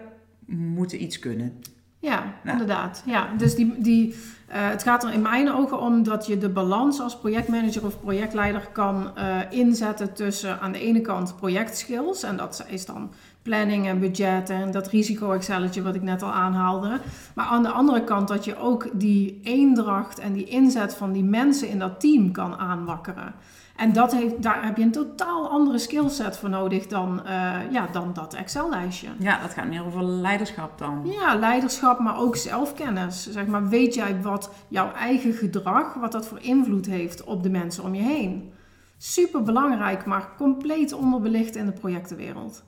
moeten 0.46 1.02
iets 1.02 1.18
kunnen. 1.18 1.60
Ja, 1.98 2.34
Nou. 2.42 2.58
inderdaad. 2.58 3.02
Ja, 3.06 3.28
dus 3.36 3.54
die, 3.54 3.74
die, 3.78 4.14
het 4.46 4.82
gaat 4.82 5.04
er 5.04 5.12
in 5.12 5.22
mijn 5.22 5.52
ogen 5.52 5.80
om 5.80 6.02
dat 6.02 6.26
je 6.26 6.38
de 6.38 6.48
balans 6.48 7.00
als 7.00 7.18
projectmanager 7.18 7.84
of 7.84 8.00
projectleider 8.00 8.68
kan 8.72 9.10
inzetten 9.50 10.14
tussen 10.14 10.60
aan 10.60 10.72
de 10.72 10.80
ene 10.80 11.00
kant 11.00 11.36
projectskills. 11.36 12.22
En 12.22 12.36
dat 12.36 12.66
is 12.68 12.86
dan 12.86 13.12
planning 13.42 13.87
en 13.87 14.00
budget 14.00 14.50
en 14.50 14.70
dat 14.70 14.88
risico-excelletje 14.88 15.82
wat 15.82 15.94
ik 15.94 16.02
net 16.02 16.22
al 16.22 16.32
aanhaalde. 16.32 17.00
Maar 17.34 17.46
aan 17.46 17.62
de 17.62 17.70
andere 17.70 18.04
kant 18.04 18.28
dat 18.28 18.44
je 18.44 18.58
ook 18.58 18.88
die 18.92 19.40
eendracht 19.42 20.18
en 20.18 20.32
die 20.32 20.44
inzet 20.44 20.94
van 20.94 21.12
die 21.12 21.25
mensen 21.25 21.68
in 21.68 21.78
dat 21.78 22.00
team 22.00 22.32
kan 22.32 22.56
aanwakkeren. 22.56 23.34
En 23.76 23.92
dat 23.92 24.12
heeft, 24.12 24.42
daar 24.42 24.64
heb 24.64 24.76
je 24.76 24.82
een 24.82 24.92
totaal 24.92 25.49
andere 25.49 25.78
skillset 25.78 26.37
voor 26.37 26.49
nodig 26.49 26.87
dan, 26.87 27.26
eh, 27.26 27.54
ja, 27.70 27.88
dan 27.92 28.12
dat 28.12 28.34
Excel-lijstje. 28.34 29.08
Ja, 29.18 29.40
dat 29.40 29.52
gaat 29.52 29.66
meer 29.66 29.84
over 29.84 30.04
leiderschap 30.04 30.78
dan. 30.78 31.00
Ja, 31.04 31.34
leiderschap, 31.34 31.99
maar 31.99 32.18
ook 32.18 32.37
zelfkennis. 32.37 33.30
Zeg 33.30 33.46
maar, 33.46 33.68
weet 33.68 33.94
jij 33.94 34.22
wat 34.22 34.50
jouw 34.68 34.92
eigen 34.92 35.32
gedrag, 35.32 35.94
wat 35.94 36.12
dat 36.12 36.26
voor 36.26 36.38
invloed 36.40 36.87
heeft 36.87 37.25
op 37.25 37.42
de 37.42 37.50
mensen 37.50 37.84
om 37.84 37.94
je 37.94 38.02
heen? 38.02 38.52
Super 38.99 39.42
belangrijk, 39.42 40.04
maar 40.04 40.28
compleet 40.37 40.92
onderbelicht 40.92 41.56
in 41.56 41.66
de 41.66 41.72
projectenwereld. 41.72 42.64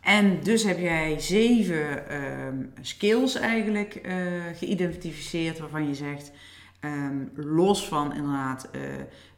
En 0.00 0.42
dus 0.42 0.62
heb 0.62 0.78
jij 0.78 1.18
zeven 1.18 2.08
ehm, 2.08 2.64
skills 2.80 3.34
eigenlijk 3.34 3.94
eh, 3.94 4.16
geïdentificeerd 4.54 5.58
waarvan 5.58 5.88
je 5.88 5.94
zegt, 5.94 6.32
ehm, 6.80 7.24
los 7.34 7.88
van 7.88 8.14
inderdaad 8.14 8.68
eh, 8.72 8.80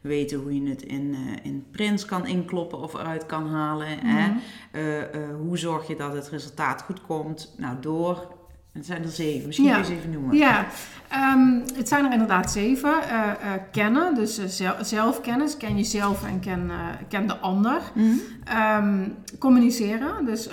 weten 0.01 0.39
hoe 0.39 0.63
je 0.63 0.69
het 0.69 0.81
in, 0.81 1.15
eh, 1.15 1.45
in 1.45 1.65
prints 1.71 2.05
kan 2.05 2.25
inkloppen 2.25 2.79
of 2.79 2.93
eruit 2.93 3.25
kan 3.25 3.47
halen. 3.47 3.87
Hè? 3.87 4.27
Mhm. 4.27 5.35
Hoe 5.35 5.57
zorg 5.57 5.87
je 5.87 5.95
dat 5.95 6.13
het 6.13 6.29
resultaat 6.29 6.81
goed 6.81 7.01
komt? 7.01 7.53
Nou, 7.57 7.77
door, 7.79 8.27
het 8.73 8.85
zijn 8.85 9.03
er 9.03 9.09
zeven, 9.09 9.45
misschien 9.45 9.67
Ja. 9.67 9.73
kun 9.73 9.81
je 9.81 9.87
ze 9.89 9.95
even 9.95 10.11
noemen. 10.11 10.37
Ja, 10.37 10.65
ehm, 11.09 11.59
het 11.75 11.87
zijn 11.87 12.05
er 12.05 12.11
inderdaad 12.11 12.51
zeven. 12.51 13.01
Eh, 13.09 13.29
eh, 13.29 13.61
kennen, 13.71 14.15
dus 14.15 14.37
eh, 14.37 14.45
zel- 14.45 14.75
zelfkennis. 14.83 15.57
Ken 15.57 15.75
jezelf 15.77 16.23
en 16.25 16.39
ken, 16.39 16.71
ken 17.09 17.27
de 17.27 17.37
ander. 17.37 17.81
Mhm. 17.93 18.07
Ehm, 18.43 19.07
communiceren. 19.39 20.25
Dus 20.25 20.49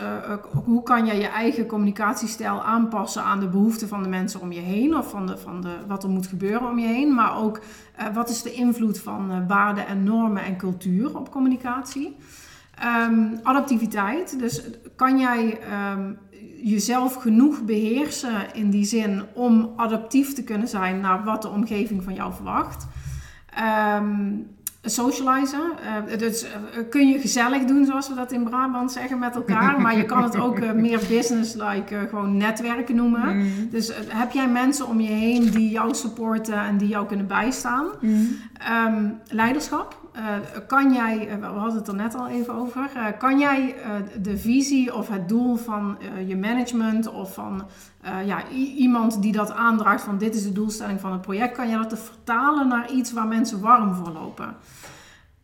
hoe 0.64 0.82
kan 0.82 1.06
je 1.06 1.14
je 1.14 1.26
eigen 1.28 1.66
communicatiestijl 1.66 2.62
aanpassen 2.62 3.22
aan 3.22 3.40
de 3.40 3.48
behoeften 3.48 3.88
van 3.88 4.02
de 4.02 4.08
mensen 4.08 4.40
om 4.40 4.52
je 4.52 4.60
heen. 4.60 4.96
Of 4.96 5.10
van, 5.10 5.26
de, 5.26 5.36
van 5.38 5.60
de, 5.60 5.74
wat 5.86 6.02
er 6.02 6.10
moet 6.10 6.26
gebeuren 6.26 6.68
om 6.70 6.78
je 6.78 6.86
heen. 6.86 7.14
Maar 7.14 7.36
ook 7.36 7.60
wat 8.14 8.28
is 8.30 8.42
de 8.42 8.52
invloed 8.52 8.98
van 9.00 9.46
waarden 9.46 9.86
en 9.86 10.04
normen 10.04 10.44
en 10.44 10.56
cultuur 10.56 11.16
op 11.18 11.30
communicatie. 11.30 12.16
Ehm, 12.80 13.36
adaptiviteit. 13.42 14.38
Dus 14.38 14.62
kan 14.96 15.18
jij 15.18 15.58
ehm, 15.60 16.12
jezelf 16.62 17.14
genoeg 17.14 17.62
beheersen 17.62 18.54
in 18.54 18.70
die 18.70 18.84
zin 18.84 19.22
om 19.34 19.72
adaptief 19.76 20.32
te 20.32 20.44
kunnen 20.44 20.68
zijn 20.68 21.00
naar 21.00 21.24
wat 21.24 21.42
de 21.42 21.48
omgeving 21.48 22.02
van 22.02 22.14
jou 22.14 22.32
verwacht. 22.34 22.86
Ehm 23.54 24.32
socializen. 24.82 25.60
Eh, 26.10 26.18
dus 26.18 26.42
eh, 26.42 26.50
kun 26.90 27.08
je 27.08 27.18
gezellig 27.18 27.64
doen, 27.64 27.84
zoals 27.84 28.08
we 28.08 28.14
dat 28.14 28.32
in 28.32 28.44
Brabant 28.44 28.92
zeggen, 28.92 29.18
met 29.18 29.34
elkaar. 29.34 29.80
Maar 29.80 29.96
je 29.96 30.04
kan 30.04 30.22
het 30.22 30.36
ook 30.36 30.58
eh, 30.58 30.72
meer 30.86 31.00
business-like, 31.08 32.06
gewoon 32.08 32.36
netwerken 32.36 32.96
noemen. 32.96 33.36
Mhm. 33.36 33.68
Dus 33.70 33.92
heb 34.08 34.30
jij 34.32 34.48
mensen 34.48 34.86
om 34.86 35.00
je 35.00 35.08
heen 35.08 35.50
die 35.50 35.70
jou 35.70 35.94
supporten 35.94 36.58
en 36.58 36.76
die 36.76 36.88
jou 36.88 37.06
kunnen 37.06 37.26
bijstaan? 37.26 37.86
Ehm, 38.52 39.04
leiderschap. 39.28 39.99
Eh, 40.12 40.22
kan 40.66 40.92
jij, 40.92 41.28
eh, 41.28 41.38
we 41.38 41.46
hadden 41.46 41.74
het 41.78 41.88
er 41.88 41.94
net 41.94 42.14
al 42.14 42.28
even 42.28 42.54
over, 42.54 42.90
eh, 42.94 43.04
kan 43.18 43.38
jij 43.38 43.74
de 44.22 44.36
visie 44.38 44.94
of 44.94 45.08
het 45.08 45.28
doel 45.28 45.56
van 45.56 45.98
je 46.26 46.36
management 46.36 47.08
of 47.12 47.34
van 47.34 47.68
ja, 48.24 48.48
iemand 48.76 49.22
die 49.22 49.32
dat 49.32 49.52
aandraagt 49.52 50.02
van 50.02 50.18
dit 50.18 50.34
is 50.34 50.42
de 50.42 50.52
doelstelling 50.52 51.00
van 51.00 51.12
het 51.12 51.20
project, 51.20 51.56
kan 51.56 51.68
jij 51.68 51.78
dat 51.78 51.98
vertalen 51.98 52.68
naar 52.68 52.90
iets 52.90 53.12
waar 53.12 53.26
mensen 53.26 53.60
warm 53.60 53.94
voor 53.94 54.10
lopen? 54.10 54.56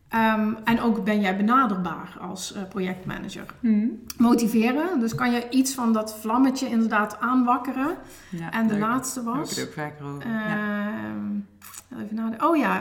Ehm, 0.09 0.53
en 0.65 0.81
ook 0.81 1.05
ben 1.05 1.21
jij 1.21 1.37
benaderbaar 1.37 2.17
als 2.21 2.55
projectmanager. 2.69 3.45
Mhm. 3.61 3.87
Motiveren, 4.19 5.01
dus 5.01 5.15
kan 5.15 5.31
je 5.33 5.49
iets 5.49 5.75
van 5.75 5.93
dat 5.93 6.19
vlammetje 6.21 6.69
inderdaad 6.69 7.21
aanwakkeren. 7.21 7.97
Ja, 8.31 8.51
En 8.53 8.67
de 8.67 8.73
leuk. 8.73 8.83
laatste 8.83 9.25
Daar 9.25 9.35
heb 9.35 9.43
ik 9.43 9.49
was. 9.49 9.57
het 9.57 9.67
ook 9.69 9.75
vaker 9.75 10.05
over. 10.07 10.31
ja. 10.31 10.47
Ehm, 10.47 12.01
even 12.03 12.15
nadenken. 12.15 12.49
Oh 12.49 12.57
ja, 12.57 12.81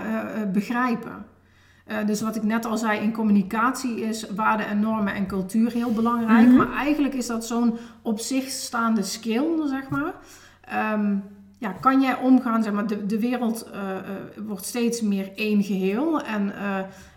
begrijpen. 0.53 1.25
Eh, 1.85 1.97
dus 2.05 2.21
wat 2.21 2.35
ik 2.35 2.43
net 2.43 2.65
al 2.65 2.77
zei, 2.77 2.99
in 2.99 3.13
communicatie 3.13 4.01
is 4.01 4.29
waarden 4.29 4.67
en 4.67 4.79
normen 4.79 5.13
en 5.13 5.27
cultuur 5.27 5.71
heel 5.71 5.91
belangrijk. 5.91 6.47
Mhm. 6.47 6.55
Maar 6.55 6.73
eigenlijk 6.73 7.13
is 7.13 7.27
dat 7.27 7.45
zo'n 7.45 7.77
op 8.01 8.19
zich 8.19 8.49
staande 8.49 9.03
skill, 9.03 9.67
zeg 9.67 9.89
maar. 9.89 10.13
Ehm, 10.61 11.15
ja, 11.57 11.71
kan 11.71 12.01
jij 12.01 12.17
omgaan, 12.17 12.63
zeg 12.63 12.73
maar, 12.73 12.87
de, 12.87 13.05
de 13.05 13.19
wereld 13.19 13.69
eh, 13.73 13.97
eh, 13.97 14.03
wordt 14.45 14.65
steeds 14.65 15.01
meer 15.01 15.31
één 15.35 15.63
geheel. 15.63 16.21
En 16.21 16.53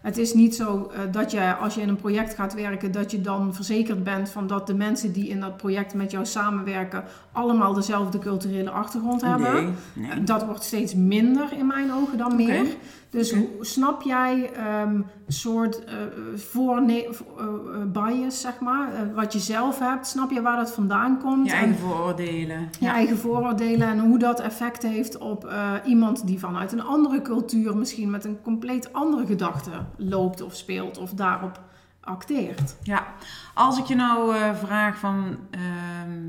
het 0.03 0.19
is 0.19 0.35
niet 0.35 0.55
zo 0.55 0.93
dat 1.11 1.31
je, 1.31 1.55
als 1.55 1.75
je 1.75 1.81
in 1.81 1.89
een 1.89 1.97
project 1.97 2.35
gaat 2.35 2.55
werken, 2.55 2.93
dat 2.93 3.11
je 3.11 3.21
dan 3.21 3.55
verzekerd 3.55 4.05
bent 4.05 4.31
van 4.31 4.47
dat 4.47 4.67
de 4.67 4.75
mensen 4.75 5.13
die 5.13 5.29
in 5.29 5.41
dat 5.41 5.57
project 5.57 5.95
met 5.95 6.11
jou 6.11 6.27
samenwerken, 6.27 7.05
allemaal 7.33 7.73
dezelfde 7.73 8.19
culturele 8.19 8.71
achtergrond 8.71 9.21
hebben. 9.21 9.53
Nee, 9.53 10.09
nee. 10.09 10.25
Dat 10.25 10.45
wordt 10.45 10.65
steeds 10.65 10.95
minder 10.95 11.53
in 11.53 11.67
mijn 11.67 11.93
ogen 11.93 12.19
dan 12.19 12.37
meer. 12.37 12.67
Dus 13.11 13.33
hoe 13.33 13.49
snap 13.61 14.03
jij 14.03 14.51
ehm, 14.53 15.01
soort 15.29 15.85
eh 15.85 15.95
voorne- 16.35 17.05
eh, 17.05 17.11
eh, 17.11 17.83
bias, 17.87 18.41
zeg 18.41 18.61
maar, 18.61 19.15
wat 19.15 19.33
je 19.33 19.39
zelf 19.39 19.79
hebt? 19.79 20.07
Snap 20.07 20.31
je 20.31 20.43
waar 20.43 20.57
dat 20.57 20.73
vandaan 20.73 21.19
komt? 21.21 21.47
Je 21.47 21.53
En 21.53 21.59
eigen 21.59 21.79
vooroordelen. 21.79 22.69
je 22.81 22.89
eigen 22.89 23.19
vooroordelen 23.19 23.89
en 23.89 23.99
hoe 23.99 24.19
dat 24.19 24.41
effect 24.41 24.83
heeft 24.83 25.19
op 25.19 25.53
iemand 25.85 26.27
die 26.27 26.39
vanuit 26.39 26.73
een 26.73 26.83
andere 26.83 27.23
cultuur 27.23 27.77
misschien 27.77 28.11
met 28.11 28.25
een 28.25 28.43
compleet 28.43 28.93
andere 28.93 29.27
gedachte 29.27 29.71
loopt 29.97 30.43
of 30.43 30.55
speelt 30.55 30.99
of 30.99 31.11
daarop 31.11 31.61
acteert. 32.01 32.77
Ja, 32.83 33.07
als 33.55 33.79
ik 33.79 33.85
je 33.85 33.95
nou 33.95 34.35
vraag 34.55 34.99
van, 34.99 35.37
ehm, 35.51 36.29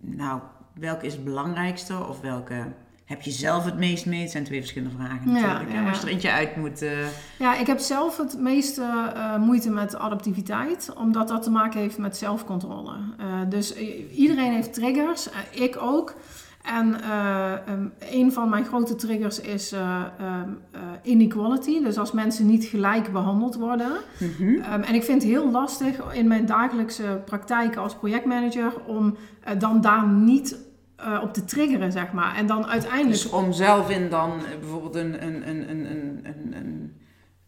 nou, 0.00 0.40
welke 0.74 1.06
is 1.06 1.12
het 1.14 1.24
belangrijkste 1.24 2.06
of 2.08 2.20
welke 2.20 2.72
heb 3.10 3.22
je 3.22 3.30
zelf 3.30 3.64
het 3.64 3.78
meest 3.78 4.06
mee? 4.06 4.20
Het 4.20 4.30
zijn 4.30 4.44
twee 4.44 4.58
verschillende 4.58 4.94
vragen 4.96 5.32
natuurlijk. 5.32 5.72
Ja, 5.72 5.80
ja, 5.80 5.88
Als 5.88 6.00
je 6.00 6.06
er 6.06 6.12
eentje 6.12 6.30
uit 6.30 6.56
moet... 6.56 6.82
Uh... 6.82 6.90
Ja, 7.38 7.56
ik 7.56 7.66
heb 7.66 7.78
zelf 7.78 8.16
het 8.16 8.38
meeste 8.38 8.82
uh, 9.16 9.36
moeite 9.36 9.70
met 9.70 9.96
adaptiviteit. 9.96 10.92
Omdat 10.96 11.28
dat 11.28 11.42
te 11.42 11.50
maken 11.50 11.80
heeft 11.80 11.98
met 11.98 12.16
zelfcontrole. 12.16 12.92
Uh, 13.20 13.26
dus 13.48 13.74
iedereen 14.14 14.52
heeft 14.52 14.72
triggers. 14.72 15.28
ik 15.50 15.76
ook. 15.80 16.14
En 16.62 16.96
um, 17.70 17.92
een 18.10 18.32
van 18.32 18.48
mijn 18.48 18.64
grote 18.64 18.94
triggers 18.94 19.40
is 19.40 19.72
um, 19.72 20.58
inequality. 21.02 21.82
Dus 21.82 21.98
als 21.98 22.12
mensen 22.12 22.46
niet 22.46 22.64
gelijk 22.64 23.12
behandeld 23.12 23.54
worden. 23.54 23.92
Mm 24.18 24.32
-hmm. 24.38 24.54
um, 24.72 24.82
en 24.82 24.94
ik 24.94 25.04
vind 25.04 25.22
het 25.22 25.30
heel 25.30 25.50
lastig 25.50 26.14
in 26.14 26.28
mijn 26.28 26.46
dagelijkse 26.46 27.22
praktijk 27.24 27.76
als 27.76 27.94
projectmanager 27.94 28.72
om 28.86 29.16
dan 29.58 29.80
daar 29.80 30.08
niet 30.08 30.68
uh, 31.06 31.22
op 31.22 31.32
te 31.32 31.44
triggeren, 31.44 31.92
zeg 31.92 32.12
maar. 32.12 32.36
En 32.36 32.46
dan 32.46 32.66
uiteindelijk... 32.66 33.10
Dus 33.22 33.30
om 33.30 33.52
zelf 33.52 33.90
in 33.90 34.08
dan 34.08 34.32
bijvoorbeeld 34.60 34.94
een, 34.94 35.26
een, 35.26 35.48
een, 35.48 35.70
een, 35.70 35.86
een, 35.86 36.54
een, 36.54 36.98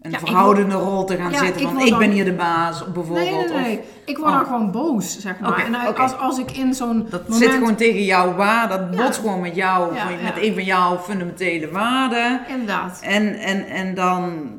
een 0.00 0.10
ja, 0.10 0.18
verhoudende 0.18 0.74
rol 0.74 1.04
te 1.04 1.16
gaan 1.16 1.30
ja, 1.30 1.38
zitten. 1.38 1.62
Van 1.62 1.80
ik, 1.80 1.86
ik 1.86 1.98
ben 1.98 2.10
hier 2.10 2.24
de 2.24 2.32
baas, 2.32 2.92
bijvoorbeeld. 2.92 3.30
Nee, 3.30 3.44
nee, 3.44 3.62
nee. 3.62 3.78
Of, 3.78 3.84
ik 4.04 4.18
word 4.18 4.30
oh. 4.30 4.36
dan 4.36 4.46
gewoon 4.46 4.70
boos, 4.70 5.20
zeg 5.20 5.40
maar. 5.40 5.50
Okay, 5.50 5.64
en 5.64 5.74
okay. 5.74 5.92
als, 5.92 6.18
als 6.18 6.38
ik 6.38 6.50
in 6.50 6.74
zo'n 6.74 7.06
Dat 7.10 7.28
moment... 7.28 7.44
zit 7.44 7.52
gewoon 7.52 7.74
tegen 7.74 8.04
jouw 8.04 8.34
waarde. 8.34 8.76
Dat 8.76 8.90
botst 8.90 9.20
gewoon 9.20 9.40
met 9.40 9.54
jou, 9.54 9.94
met 10.22 10.36
een 10.36 10.54
van 10.54 10.64
jouw 10.64 10.98
fundamentele 10.98 11.70
waarden. 11.70 12.40
Inderdaad. 12.48 13.00
En, 13.02 13.34
en, 13.34 13.66
en 13.66 13.94
dan... 13.94 14.50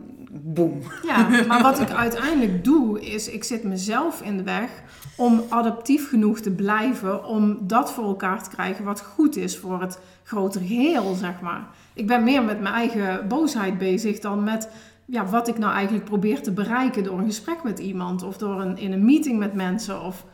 Boom. 0.46 0.82
Ja, 1.08 1.28
maar 1.48 1.62
wat 1.62 1.80
ik 1.80 1.92
uiteindelijk 1.92 2.64
doe, 2.64 3.02
is 3.02 3.30
ik 3.30 3.44
zit 3.44 3.64
mezelf 3.64 4.22
in 4.22 4.38
de 4.38 4.44
weg 4.44 4.70
om 5.16 5.44
adaptief 5.50 6.10
genoeg 6.10 6.40
te 6.40 6.52
blijven 6.52 7.26
om 7.26 7.58
dat 7.62 7.92
voor 7.92 8.04
elkaar 8.04 8.44
te 8.44 8.50
krijgen 8.50 8.86
wat 8.86 9.02
goed 9.02 9.36
is 9.36 9.58
voor 9.58 9.82
het 9.82 10.00
grotere 10.24 10.66
geheel, 10.66 11.14
zeg 11.14 11.42
maar. 11.42 11.68
Ik 11.94 12.08
ben 12.08 12.24
meer 12.24 12.44
met 12.44 12.62
mijn 12.62 12.74
eigen 12.74 13.28
boosheid 13.28 13.78
bezig 13.78 14.20
dan 14.20 14.44
met 14.44 14.70
ja, 15.06 15.26
wat 15.26 15.48
ik 15.48 15.58
nou 15.58 15.74
eigenlijk 15.74 16.06
probeer 16.06 16.42
te 16.42 16.52
bereiken 16.52 17.04
door 17.04 17.20
een 17.20 17.26
gesprek 17.26 17.64
met 17.64 17.80
iemand 17.80 18.24
of 18.24 18.38
door 18.38 18.62
een, 18.62 18.78
in 18.78 18.92
een 18.92 19.06
meeting 19.06 19.40
met 19.40 19.54
mensen 19.54 20.02
of 20.02 20.26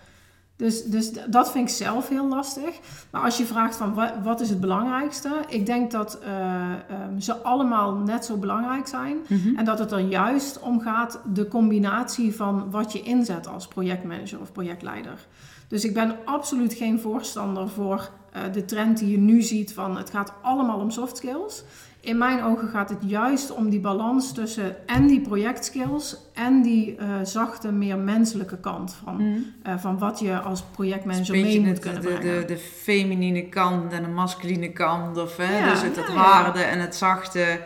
dus, 0.60 0.84
dus 0.84 1.12
dat 1.30 1.52
vind 1.52 1.70
ik 1.70 1.76
zelf 1.76 2.10
heel 2.10 2.28
lastig. 2.28 2.80
Maar 3.12 3.22
als 3.22 3.38
je 3.38 3.46
vraagt 3.46 3.76
van 3.76 3.94
wat, 3.94 4.14
wat 4.24 4.42
is 4.42 4.50
het 4.50 4.60
belangrijkste? 4.60 5.30
Ik 5.48 5.66
denk 5.66 5.92
dat 5.92 6.20
uh, 6.28 6.72
um, 7.10 7.20
ze 7.20 7.38
allemaal 7.38 7.94
net 7.94 8.26
zo 8.26 8.38
belangrijk 8.38 8.88
zijn. 8.88 9.18
Mhm. 9.28 9.56
En 9.56 9.66
dat 9.66 9.80
het 9.80 9.92
er 9.92 10.00
juist 10.00 10.60
om 10.60 10.82
gaat 10.82 11.20
de 11.34 11.48
combinatie 11.48 12.36
van 12.36 12.72
wat 12.72 12.92
je 12.92 13.02
inzet 13.02 13.48
als 13.48 13.68
projectmanager 13.68 14.40
of 14.40 14.52
projectleider. 14.52 15.28
Dus 15.68 15.84
ik 15.84 15.94
ben 15.94 16.16
absoluut 16.26 16.74
geen 16.74 17.00
voorstander 17.00 17.70
voor 17.70 18.10
uh, 18.36 18.54
de 18.54 18.66
trend 18.66 18.98
die 18.98 19.12
je 19.12 19.18
nu 19.18 19.42
ziet 19.42 19.74
van 19.74 19.98
het 19.98 20.10
gaat 20.10 20.34
allemaal 20.42 20.80
om 20.80 20.92
soft 20.92 21.18
skills. 21.18 21.64
In 22.02 22.18
mijn 22.18 22.44
ogen 22.44 22.68
gaat 22.68 22.90
het 22.90 23.00
juist 23.06 23.52
om 23.52 23.70
die 23.70 23.80
balans 23.80 24.34
tussen 24.34 24.88
en 24.88 25.08
die 25.08 25.22
projectskills 25.22 26.18
en 26.34 26.62
die 26.62 26.98
uh, 27.00 27.16
zachte, 27.24 27.72
meer 27.72 27.98
menselijke 27.98 28.58
kant 28.58 28.98
van, 29.04 29.16
mm. 29.16 29.46
uh, 29.68 29.78
van 29.78 29.98
wat 29.98 30.20
je 30.20 30.40
als 30.40 30.64
projectmanager 30.64 31.36
mee 31.36 31.62
moet 31.62 31.80
kunnen 31.80 32.02
de, 32.02 32.08
brengen. 32.08 32.40
De, 32.40 32.46
de, 32.46 32.58
feminine 32.58 33.50
kant 33.50 33.94
en 33.94 34.04
de 34.04 34.10
masculine 34.10 34.72
kant, 34.72 35.18
of 35.18 35.38
hè, 35.38 35.60
ja, 35.60 35.70
dus 35.70 35.82
het, 35.82 35.96
het 35.96 36.08
ja, 36.08 36.14
harde 36.14 36.60
ja. 36.60 36.66
en 36.66 36.80
het 36.80 36.96
zachte. 36.96 37.60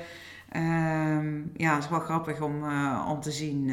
Um, 0.55 1.51
ja, 1.57 1.73
het 1.73 1.83
is 1.83 1.89
wel 1.89 1.99
grappig 1.99 2.41
om, 2.41 2.63
uh, 2.63 3.07
om 3.09 3.21
te 3.21 3.31
zien. 3.31 3.71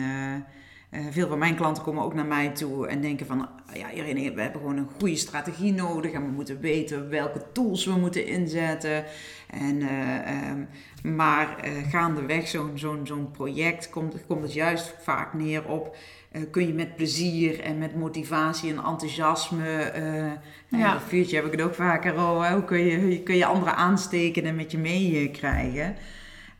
Uh, 0.90 1.00
veel 1.10 1.28
van 1.28 1.38
mijn 1.38 1.56
klanten 1.56 1.82
komen 1.82 2.04
ook 2.04 2.14
naar 2.14 2.26
mij 2.26 2.48
toe 2.48 2.86
en 2.86 3.00
denken 3.00 3.26
van, 3.26 3.48
ja 3.72 3.90
Irene, 3.90 4.34
we 4.34 4.40
hebben 4.40 4.60
gewoon 4.60 4.76
een 4.76 4.90
goede 4.98 5.16
strategie 5.16 5.72
nodig 5.72 6.12
en 6.12 6.22
we 6.22 6.30
moeten 6.30 6.60
weten 6.60 7.08
welke 7.08 7.42
tools 7.52 7.84
we 7.84 7.92
moeten 7.92 8.26
inzetten. 8.26 9.04
En, 9.50 9.80
uh, 9.80 10.50
um, 10.50 10.68
maar 11.16 11.56
uh, 11.64 11.90
gaandeweg 11.90 12.48
zo'n 12.48 12.70
zo'n 12.74 13.00
zo'n 13.02 13.30
project 13.30 13.90
komt, 13.90 14.26
komt 14.26 14.42
het 14.42 14.52
juist 14.52 14.94
vaak 15.00 15.34
neer 15.34 15.68
op, 15.68 15.96
kun 16.50 16.66
je 16.66 16.74
met 16.74 16.96
plezier 16.96 17.60
en 17.60 17.78
met 17.78 17.96
motivatie 17.96 18.70
en 18.70 18.84
enthousiasme, 18.84 19.92
ja. 20.68 20.92
dat 20.92 21.02
vuurtje 21.06 21.36
heb 21.36 21.44
ik 21.44 21.52
het 21.52 21.62
ook 21.62 21.74
vaker 21.74 22.14
al, 22.14 22.46
hoe 22.46 22.64
kun 22.64 22.78
je, 22.78 23.22
kun 23.22 23.36
je 23.36 23.44
anderen 23.44 23.76
aansteken 23.76 24.44
en 24.44 24.56
met 24.56 24.70
je 24.70 24.78
meekrijgen. 24.78 25.96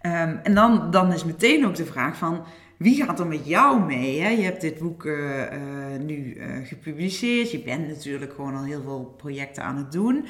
Um, 0.02 0.40
en 0.42 0.54
dan, 0.54 0.90
dan 0.90 1.12
is 1.12 1.24
meteen 1.24 1.66
ook 1.66 1.74
de 1.74 1.86
vraag 1.86 2.16
van, 2.16 2.44
wie 2.80 3.04
gaat 3.04 3.20
er 3.20 3.26
met 3.26 3.46
jou 3.46 3.84
mee? 3.84 4.20
Hè? 4.20 4.28
Je 4.28 4.42
hebt 4.42 4.60
dit 4.60 4.78
boek 4.78 5.04
uh, 5.04 5.38
uh, 5.38 6.00
nu 6.04 6.34
uh, 6.34 6.66
gepubliceerd. 6.66 7.50
Je 7.50 7.62
bent 7.62 7.88
natuurlijk 7.88 8.32
gewoon 8.32 8.56
al 8.56 8.64
heel 8.64 8.82
veel 8.82 9.14
projecten 9.16 9.62
aan 9.62 9.76
het 9.76 9.92
doen. 9.92 10.24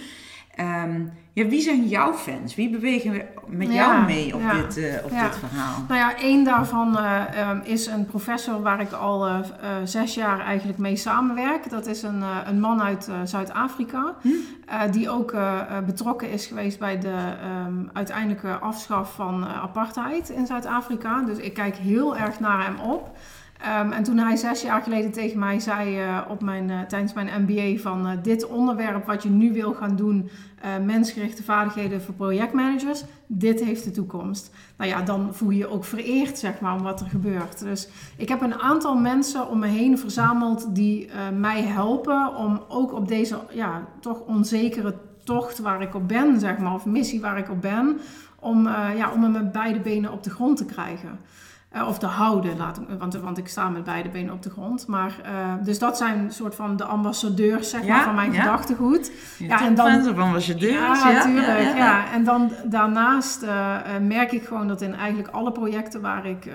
Um, 0.59 1.13
ja, 1.33 1.47
wie 1.47 1.61
zijn 1.61 1.89
jouw 1.89 2.13
fans? 2.13 2.55
Wie 2.55 2.71
bewegen 2.71 3.23
met 3.47 3.69
ja, 3.69 3.75
jou 3.75 4.05
mee 4.05 4.35
op, 4.35 4.41
ja, 4.41 4.53
dit, 4.53 4.77
uh, 4.77 5.05
op 5.05 5.11
dit 5.11 5.37
verhaal? 5.39 5.85
Nou 5.89 6.01
ja, 6.01 6.17
één 6.17 6.45
daarvan 6.45 6.97
uh, 6.99 7.23
um, 7.51 7.61
is 7.65 7.87
een 7.87 8.07
professor 8.07 8.63
waar 8.63 8.81
ik 8.81 8.93
al 8.93 9.29
uh, 9.29 9.39
zes 9.85 10.15
jaar 10.15 10.41
eigenlijk 10.41 10.79
mee 10.79 10.97
samenwerk. 10.97 11.71
Dat 11.71 11.87
is 11.87 12.03
een, 12.03 12.23
een 12.47 12.61
man 12.61 12.83
uit 12.83 13.11
Zuid-Afrika, 13.25 14.15
hm? 14.21 14.91
die 14.91 15.11
ook 15.11 15.35
betrokken 15.87 16.31
is 16.31 16.47
geweest 16.47 16.79
bij 16.79 16.99
de 16.99 17.35
um, 17.67 17.91
uiteindelijke 17.93 18.53
afschaf 18.53 19.15
van 19.15 19.47
apartheid 19.47 20.29
in 20.29 20.47
Zuid-Afrika. 20.47 21.23
Dus 21.23 21.39
ik 21.39 21.55
kijk 21.55 21.77
heel 21.77 22.17
erg 22.17 22.41
naar 22.41 22.65
hem 22.65 22.79
op. 22.79 23.17
Um, 23.67 23.93
en 23.93 24.03
toen 24.03 24.19
hij 24.19 24.37
zes 24.37 24.63
jaar 24.63 24.83
geleden 24.83 25.13
tegen 25.13 25.39
mij 25.39 25.61
zei 25.61 26.03
uh, 26.03 26.21
op 26.29 26.43
mijn, 26.43 26.69
uh, 26.69 26.81
tijdens 26.81 27.13
mijn 27.13 27.43
MBA 27.43 27.81
van 27.81 28.07
uh, 28.07 28.13
dit 28.23 28.47
onderwerp 28.47 29.07
wat 29.07 29.23
je 29.23 29.29
nu 29.29 29.53
wil 29.53 29.75
gaan 29.75 29.97
doen, 29.97 30.31
mensgerichte 30.85 31.43
vaardigheden 31.43 32.03
voor 32.03 32.15
projectmanagers, 32.15 33.05
dit 33.27 33.65
heeft 33.65 33.85
de 33.85 33.91
toekomst. 33.91 34.51
Nou 34.77 34.91
ja, 34.91 35.03
dan 35.03 35.35
voel 35.35 35.51
je 35.51 35.59
je 35.59 35.71
ook 35.71 35.85
vereerd 35.85 36.39
zeg 36.39 36.61
maar 36.61 36.75
om 36.75 36.83
wat 36.83 37.01
er 37.01 37.07
gebeurt. 37.07 37.59
Dus 37.59 37.89
ik 38.17 38.29
heb 38.29 38.41
een 38.41 38.55
aantal 38.55 38.97
mensen 38.97 39.49
om 39.49 39.59
me 39.59 39.67
heen 39.67 39.99
verzameld 39.99 40.75
die 40.75 41.11
mij 41.39 41.63
helpen 41.63 42.37
om 42.37 42.61
ook 42.69 42.93
op 42.93 43.09
deze 43.09 43.39
ja, 43.51 43.85
toch 44.01 44.21
onzekere 44.21 44.95
tocht 45.25 45.59
waar 45.59 45.83
ik 45.83 45.95
op 45.95 46.09
ben, 46.09 46.41
zeg 46.41 46.59
maar, 46.59 46.75
of 46.75 46.87
missie 46.87 47.21
waar 47.21 47.39
ik 47.39 47.51
op 47.51 47.61
ben, 47.61 47.99
om, 48.39 48.69
ja, 48.97 49.11
om 49.13 49.21
me 49.21 49.29
met 49.29 49.53
beide 49.53 49.81
benen 49.81 50.13
op 50.13 50.23
de 50.23 50.31
grond 50.31 50.57
te 50.57 50.65
krijgen. 50.65 51.19
Uh, 51.77 51.89
of 51.89 51.99
te 51.99 52.07
houden, 52.07 52.57
laat, 52.57 52.81
want, 52.99 53.15
want 53.15 53.39
ik 53.39 53.49
sta 53.49 53.69
met 53.69 53.85
beide 53.85 54.09
benen 54.09 54.35
op 54.35 54.43
de 54.43 54.51
grond. 54.51 54.87
Maar, 54.87 55.21
uh, 55.25 55.65
dus 55.65 55.79
dat 55.79 55.97
zijn 55.97 56.33
soort 56.33 56.55
van 56.55 56.77
de 56.77 56.85
ambassadeurs 56.85 57.71
zeg 57.71 57.85
ja, 57.85 57.95
maar, 57.95 58.05
van 58.05 58.15
mijn 58.15 58.33
ja. 58.33 58.41
gedachtegoed. 58.41 59.13
Ja, 59.39 59.67
en 59.67 59.75
dan, 59.75 60.03
van 60.03 60.19
ambassadeurs. 60.19 61.03
Ja, 61.03 61.13
natuurlijk. 61.13 61.47
Ja, 61.47 61.77
ja, 61.77 62.13
En 62.13 62.25
dan 62.25 62.51
daarnaast 62.65 63.43
uh, 63.43 63.77
merk 64.01 64.33
ik 64.33 64.45
gewoon 64.45 64.69
dat 64.69 64.83
in 64.83 64.95
eigenlijk 64.95 65.29
alle 65.29 65.53
projecten 65.53 66.01
waar 66.01 66.27
ik, 66.27 66.53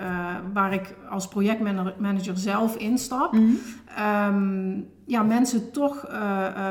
waar 0.52 0.72
ik 0.72 0.94
als 1.10 1.28
projectmanager 1.28 2.36
zelf 2.36 2.76
instap, 2.76 3.32
mm 3.32 3.58
-hmm. 3.96 4.36
um, 4.36 4.88
ja, 5.06 5.22
mensen 5.22 5.72
toch 5.72 6.06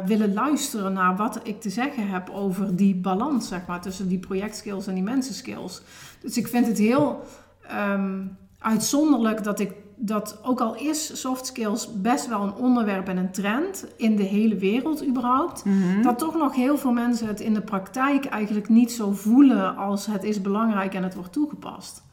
willen 0.05 0.33
luisteren 0.33 0.93
naar 0.93 1.15
wat 1.15 1.39
ik 1.43 1.61
te 1.61 1.69
zeggen 1.69 2.07
heb 2.07 2.29
over 2.29 2.75
die 2.75 2.95
balans 2.95 3.47
zeg 3.47 3.65
maar, 3.67 3.81
tussen 3.81 4.07
die 4.07 4.19
projectskills 4.19 4.87
en 4.87 4.93
die 4.93 5.03
mensenskills. 5.03 5.81
Dus 6.21 6.37
ik 6.37 6.47
vind 6.47 6.67
het 6.67 6.77
heel 6.77 7.23
um, 7.71 8.37
uitzonderlijk 8.59 9.43
dat 9.43 9.59
ik 9.59 9.71
dat 9.97 10.39
ook 10.43 10.59
al 10.59 10.75
is 10.75 11.21
soft 11.21 11.45
skills 11.45 12.01
best 12.01 12.27
wel 12.27 12.41
een 12.41 12.53
onderwerp 12.53 13.07
en 13.07 13.17
een 13.17 13.31
trend 13.31 13.85
in 13.97 14.15
de 14.15 14.23
hele 14.23 14.55
wereld 14.55 15.05
überhaupt, 15.07 15.65
mm 15.65 15.81
-hmm. 15.81 16.01
dat 16.01 16.17
toch 16.17 16.35
nog 16.35 16.55
heel 16.55 16.77
veel 16.77 16.91
mensen 16.91 17.27
het 17.27 17.39
in 17.39 17.53
de 17.53 17.61
praktijk 17.61 18.25
eigenlijk 18.25 18.69
niet 18.69 18.91
zo 18.91 19.11
voelen 19.11 19.75
als 19.77 20.05
het 20.05 20.23
is 20.23 20.41
belangrijk 20.41 20.93
en 20.93 21.03
het 21.03 21.15
wordt 21.15 21.31
toegepast. 21.31 22.03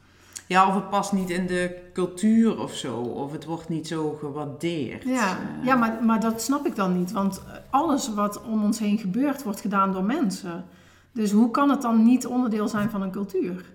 Ja, 0.47 0.67
of 0.67 0.75
het 0.75 0.89
past 0.89 1.13
niet 1.13 1.29
in 1.29 1.47
de 1.47 1.89
cultuur 1.93 2.59
of 2.59 2.73
zo, 2.73 2.95
of 2.95 3.31
het 3.31 3.45
wordt 3.45 3.69
niet 3.69 3.87
zo 3.87 4.17
gewaardeerd. 4.19 5.03
Ja, 5.03 5.37
uh. 5.59 5.65
ja 5.65 5.75
maar, 5.75 5.99
maar 6.03 6.19
dat 6.19 6.41
snap 6.41 6.65
ik 6.65 6.75
dan 6.75 6.97
niet, 6.97 7.11
want 7.11 7.43
alles 7.69 8.13
wat 8.13 8.41
om 8.43 8.63
ons 8.63 8.79
heen 8.79 8.97
gebeurt 8.97 9.43
wordt 9.43 9.61
gedaan 9.61 9.93
door 9.93 10.03
mensen. 10.03 10.65
Dus 11.11 11.31
hoe 11.31 11.51
kan 11.51 11.69
het 11.69 11.81
dan 11.81 12.03
niet 12.03 12.25
onderdeel 12.27 12.67
zijn 12.67 12.89
van 12.89 13.01
een 13.01 13.11
cultuur? 13.11 13.65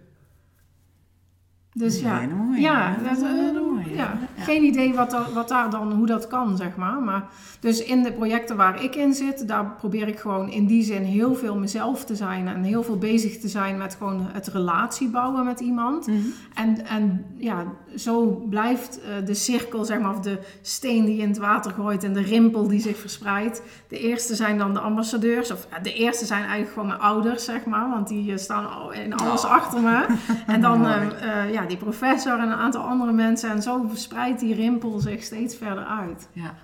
Dus 1.78 2.00
ja, 2.00 2.20
ja, 2.56 2.96
dat, 3.02 3.22
uh, 3.22 3.77
mooi, 3.82 3.96
ja, 3.96 4.18
ja, 4.36 4.44
geen 4.44 4.62
idee 4.62 4.94
wat, 4.94 5.12
er, 5.12 5.32
wat 5.34 5.48
daar 5.48 5.70
dan, 5.70 5.92
hoe 5.92 6.06
dat 6.06 6.26
kan, 6.26 6.56
zeg 6.56 6.76
maar. 6.76 7.02
maar. 7.02 7.28
Dus 7.60 7.84
in 7.84 8.02
de 8.02 8.12
projecten 8.12 8.56
waar 8.56 8.82
ik 8.82 8.94
in 8.94 9.14
zit, 9.14 9.48
daar 9.48 9.74
probeer 9.78 10.08
ik 10.08 10.18
gewoon 10.18 10.50
in 10.50 10.66
die 10.66 10.82
zin 10.82 11.02
heel 11.02 11.34
veel 11.34 11.56
mezelf 11.56 12.04
te 12.04 12.16
zijn 12.16 12.48
en 12.48 12.62
heel 12.62 12.82
veel 12.82 12.98
bezig 12.98 13.38
te 13.38 13.48
zijn 13.48 13.76
met 13.76 13.94
gewoon 13.94 14.26
het 14.32 14.46
relatie 14.46 15.08
bouwen 15.08 15.44
met 15.44 15.60
iemand. 15.60 16.06
Mm 16.06 16.14
-hmm. 16.14 16.32
en, 16.54 16.86
en 16.86 17.24
ja, 17.36 17.64
zo 17.96 18.26
blijft 18.48 18.98
uh, 18.98 19.26
de 19.26 19.34
cirkel, 19.34 19.84
zeg 19.84 20.00
maar, 20.00 20.10
of 20.10 20.20
de 20.20 20.38
steen 20.62 21.04
die 21.04 21.16
je 21.16 21.22
in 21.22 21.28
het 21.28 21.38
water 21.38 21.72
gooit 21.72 22.04
en 22.04 22.12
de 22.12 22.22
rimpel 22.22 22.68
die 22.68 22.80
zich 22.80 22.98
verspreidt. 22.98 23.62
De 23.88 23.98
eerste 23.98 24.34
zijn 24.34 24.58
dan 24.58 24.74
de 24.74 24.80
ambassadeurs, 24.80 25.50
of 25.50 25.66
de 25.82 25.92
eerste 25.92 26.26
zijn 26.26 26.40
eigenlijk 26.40 26.72
gewoon 26.72 26.88
mijn 26.88 27.00
ouders, 27.00 27.44
zeg 27.44 27.64
maar, 27.64 27.90
want 27.90 28.08
die 28.08 28.30
uh, 28.30 28.36
staan 28.36 28.92
in 28.92 29.16
alles 29.16 29.44
oh. 29.44 29.50
achter 29.50 29.80
me. 29.80 30.06
En 30.46 30.60
dan, 30.60 30.86
ja 31.56 31.64
die 31.66 31.76
professor 31.76 32.38
en 32.38 32.50
een 32.50 32.58
aantal 32.58 32.82
andere 32.82 33.12
mensen. 33.12 33.50
En 33.50 33.62
zo 33.62 33.77
verspreidt 33.86 34.40
die 34.40 34.54
rimpel 34.54 34.98
zich 34.98 35.22
steeds 35.22 35.56
verder 35.56 35.84
uit. 35.84 36.28
Ja. 36.32 36.54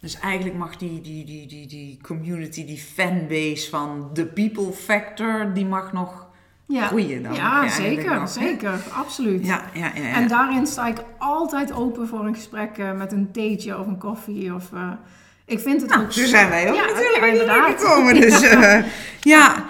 Dus 0.00 0.18
eigenlijk 0.18 0.56
mag 0.56 0.76
die, 0.76 1.00
die, 1.00 1.24
die, 1.24 1.46
die, 1.46 1.66
die 1.66 1.98
community, 2.02 2.66
die 2.66 2.78
fanbase 2.78 3.68
van 3.70 4.10
de 4.12 4.26
people 4.26 4.72
factor, 4.72 5.52
die 5.54 5.66
mag 5.66 5.92
nog 5.92 6.26
ja. 6.66 6.86
groeien 6.86 7.22
dan. 7.22 7.34
Ja, 7.34 7.68
zeker, 7.68 8.28
zeker, 8.28 8.80
absoluut. 8.92 9.46
Ja, 9.46 9.62
ja, 9.72 9.90
ja, 9.94 10.14
En 10.14 10.28
daarin 10.28 10.66
sta 10.66 10.86
ik 10.86 11.04
altijd 11.18 11.72
open 11.72 12.08
voor 12.08 12.26
een 12.26 12.34
gesprek 12.34 12.78
uh, 12.78 12.92
met 12.92 13.12
een 13.12 13.30
theetje 13.32 13.78
of 13.78 13.86
een 13.86 13.98
koffie 13.98 14.54
of... 14.54 14.70
Uh, 14.74 14.90
ik 15.44 15.60
vind 15.60 15.80
het 15.80 15.90
nou, 15.90 16.02
ook... 16.02 16.12
zo 16.12 16.26
zijn 16.26 16.48
wij 16.48 16.68
ook 16.68 16.74
ja, 16.74 16.84
natuurlijk 16.84 17.24
inderdaad. 17.24 17.80
gekomen. 17.80 18.14
Dus 18.20 18.42
uh, 18.42 18.84
ja, 19.20 19.64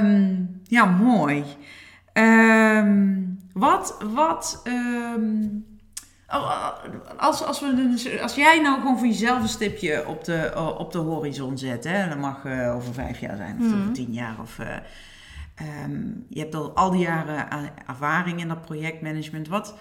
um, 0.00 0.60
ja, 0.64 0.84
mooi. 0.84 1.44
Um, 2.12 3.31
wat, 3.52 3.96
wat, 4.14 4.62
um, 4.66 5.64
als, 7.16 7.44
als, 7.44 7.60
we, 7.60 8.18
als 8.22 8.34
jij 8.34 8.60
nou 8.60 8.80
gewoon 8.80 8.98
voor 8.98 9.06
jezelf 9.06 9.42
een 9.42 9.48
stipje 9.48 10.06
op 10.06 10.24
de, 10.24 10.52
op 10.78 10.92
de 10.92 10.98
horizon 10.98 11.58
zet, 11.58 11.84
hè, 11.84 12.08
dat 12.08 12.18
mag 12.18 12.44
uh, 12.44 12.74
over 12.74 12.94
vijf 12.94 13.20
jaar 13.20 13.36
zijn 13.36 13.56
of 13.60 13.66
mm. 13.66 13.80
over 13.80 13.92
tien 13.92 14.12
jaar. 14.12 14.40
Of, 14.40 14.58
uh, 14.58 14.66
um, 15.84 16.26
je 16.28 16.40
hebt 16.40 16.54
al 16.54 16.74
al 16.74 16.90
die 16.90 17.00
jaren 17.00 17.48
ervaring 17.86 18.40
in 18.40 18.48
dat 18.48 18.60
projectmanagement. 18.60 19.48
Wat, 19.48 19.74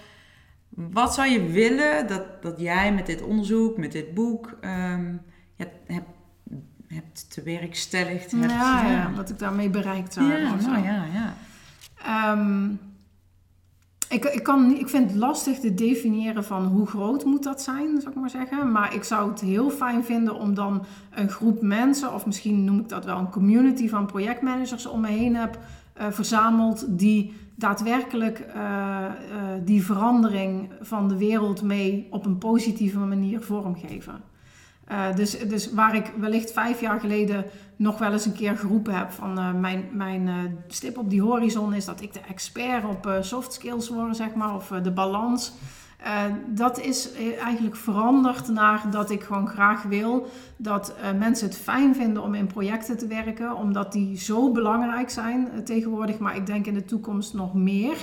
wat 0.70 1.14
zou 1.14 1.30
je 1.30 1.46
willen 1.46 2.08
dat, 2.08 2.42
dat 2.42 2.60
jij 2.60 2.94
met 2.94 3.06
dit 3.06 3.22
onderzoek, 3.22 3.78
met 3.78 3.92
dit 3.92 4.14
boek, 4.14 4.58
um, 4.62 5.22
hebt, 5.56 5.76
hebt, 5.88 6.08
hebt? 6.88 7.28
Hebt, 8.40 8.52
ja, 8.52 8.88
ja, 8.88 9.12
wat 9.16 9.30
ik 9.30 9.40
daarmee 9.40 9.70
bereikt 9.70 10.14
zou 10.14 10.32
ja. 10.32 10.56
Nou, 10.56 10.84
ja, 10.84 11.06
ja. 11.14 12.32
Um, 12.32 12.80
ik, 14.12 14.26
ik, 14.26 14.44
kan, 14.44 14.78
ik 14.78 14.90
vind 14.90 15.12
het 15.12 15.20
lastig 15.20 15.60
te 15.60 15.74
definiëren 15.74 16.44
van 16.44 16.66
hoe 16.66 16.88
groot 16.88 17.26
moet 17.26 17.44
dat 17.44 17.62
zijn, 17.62 18.02
zou 18.02 18.14
ik 18.14 18.20
maar 18.20 18.30
zeggen. 18.30 18.72
Maar 18.72 18.96
ik 18.96 19.04
zou 19.04 19.30
het 19.30 19.40
heel 19.40 19.70
fijn 19.70 20.04
vinden 20.04 20.36
om 20.36 20.54
dan 20.54 20.86
een 21.16 21.30
groep 21.30 21.62
mensen, 21.62 22.14
of 22.14 22.26
misschien 22.26 22.64
noem 22.64 22.80
ik 22.80 22.90
dat 22.90 23.06
wel 23.06 23.18
een 23.18 23.30
community 23.30 23.90
van 23.90 24.06
projectmanagers 24.06 24.86
om 24.86 25.02
me 25.02 25.08
heen 25.08 25.36
heb 25.36 25.60
uh, 26.00 26.06
verzameld, 26.10 26.86
die 26.88 27.34
daadwerkelijk 27.56 28.46
uh, 28.56 28.56
uh, 28.56 29.08
die 29.66 29.84
verandering 29.84 30.70
van 30.82 31.08
de 31.08 31.18
wereld 31.18 31.62
mee 31.62 32.08
op 32.10 32.26
een 32.26 32.38
positieve 32.38 33.00
manier 33.00 33.42
vormgeven. 33.42 34.31
Uh, 34.90 35.16
dus, 35.16 35.40
dus 35.40 35.74
waar 35.74 35.96
ik 35.96 36.12
wellicht 36.20 36.52
vijf 36.52 36.82
jaar 36.82 37.00
geleden 37.00 37.46
nog 37.76 37.98
wel 37.98 38.12
eens 38.12 38.26
een 38.26 38.34
keer 38.34 38.58
geroepen 38.58 38.94
heb 38.94 39.12
van 39.12 39.40
uh, 39.40 39.54
mijn, 39.54 39.90
mijn 39.92 40.28
uh, 40.28 40.36
stip 40.68 40.98
op 40.98 41.10
die 41.10 41.22
horizon 41.22 41.74
is 41.74 41.86
dat 41.86 42.02
ik 42.02 42.14
de 42.14 42.22
expert 42.28 42.84
op 42.86 43.18
soft 43.22 43.54
skills 43.54 43.90
word, 43.90 44.16
zeg 44.16 44.34
maar, 44.34 44.56
of 44.56 44.68
de 44.84 44.92
balans. 44.92 45.54
dat 46.48 46.80
is 46.80 47.10
eigenlijk 47.40 47.76
veranderd 47.76 48.48
naar 48.48 48.92
dat 48.92 49.10
ik 49.10 49.24
gewoon 49.24 49.48
graag 49.48 49.84
wil 49.84 50.28
dat 50.58 50.96
mensen 51.18 51.48
het 51.48 51.58
fijn 51.58 51.96
vinden 51.96 52.24
om 52.24 52.34
in 52.34 52.48
projecten 52.48 52.98
te 52.98 53.08
werken, 53.08 53.56
omdat 53.56 53.92
die 53.92 54.18
zo 54.18 54.52
belangrijk 54.52 55.10
zijn 55.10 55.64
tegenwoordig, 55.64 56.18
maar 56.18 56.36
ik 56.36 56.46
denk 56.46 56.66
in 56.66 56.74
de 56.74 56.86
toekomst 56.86 57.34
nog 57.34 57.54
meer. 57.54 57.98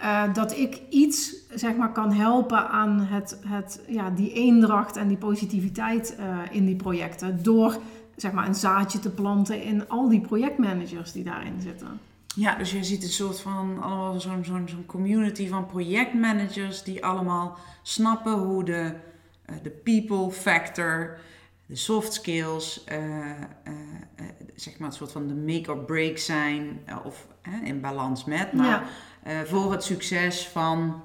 Uh, 0.00 0.34
dat 0.34 0.56
ik 0.56 0.80
iets 0.90 1.34
zeg 1.54 1.76
maar, 1.76 1.92
kan 1.92 2.12
helpen 2.12 2.68
aan 2.68 3.00
het, 3.00 3.38
het, 3.46 3.80
ja, 3.88 4.10
die 4.10 4.32
eendracht 4.32 4.96
en 4.96 5.08
die 5.08 5.16
positiviteit 5.16 6.16
uh, 6.20 6.38
in 6.50 6.66
die 6.66 6.76
projecten. 6.76 7.42
Door 7.42 7.78
zeg 8.16 8.32
maar, 8.32 8.46
een 8.46 8.54
zaadje 8.54 8.98
te 8.98 9.10
planten 9.10 9.62
in 9.62 9.88
al 9.88 10.08
die 10.08 10.20
projectmanagers 10.20 11.12
die 11.12 11.24
daarin 11.24 11.60
zitten. 11.60 12.00
Ja, 12.34 12.54
dus 12.54 12.70
je 12.70 12.84
ziet 12.84 13.02
een 13.02 13.08
soort 13.08 13.40
van 13.40 13.82
allemaal 13.82 14.20
zo'n 14.20 14.44
zo'n 14.44 14.68
zo'n 14.68 14.86
community 14.86 15.48
van 15.48 15.66
projectmanagers 15.66 16.82
die 16.82 17.04
allemaal 17.04 17.56
snappen 17.82 18.32
hoe 18.32 18.64
de, 18.64 18.92
uh, 19.50 19.56
de 19.62 19.70
people 19.70 20.30
factor, 20.30 21.18
de 21.66 21.76
soft 21.76 22.12
skills, 22.12 22.84
zeg 24.54 24.78
maar 24.78 24.88
een 24.88 24.94
soort 24.94 25.12
van 25.12 25.26
de 25.26 25.34
make 25.34 25.72
or 25.72 25.78
break 25.78 26.18
zijn, 26.18 26.80
of 27.04 27.26
in 27.64 27.80
balans 27.80 28.24
met. 28.24 28.52
Maar 28.52 28.66
ja 28.66 28.82
uh, 29.26 29.40
voor 29.40 29.72
het 29.72 29.84
succes 29.84 30.48
van 30.48 31.02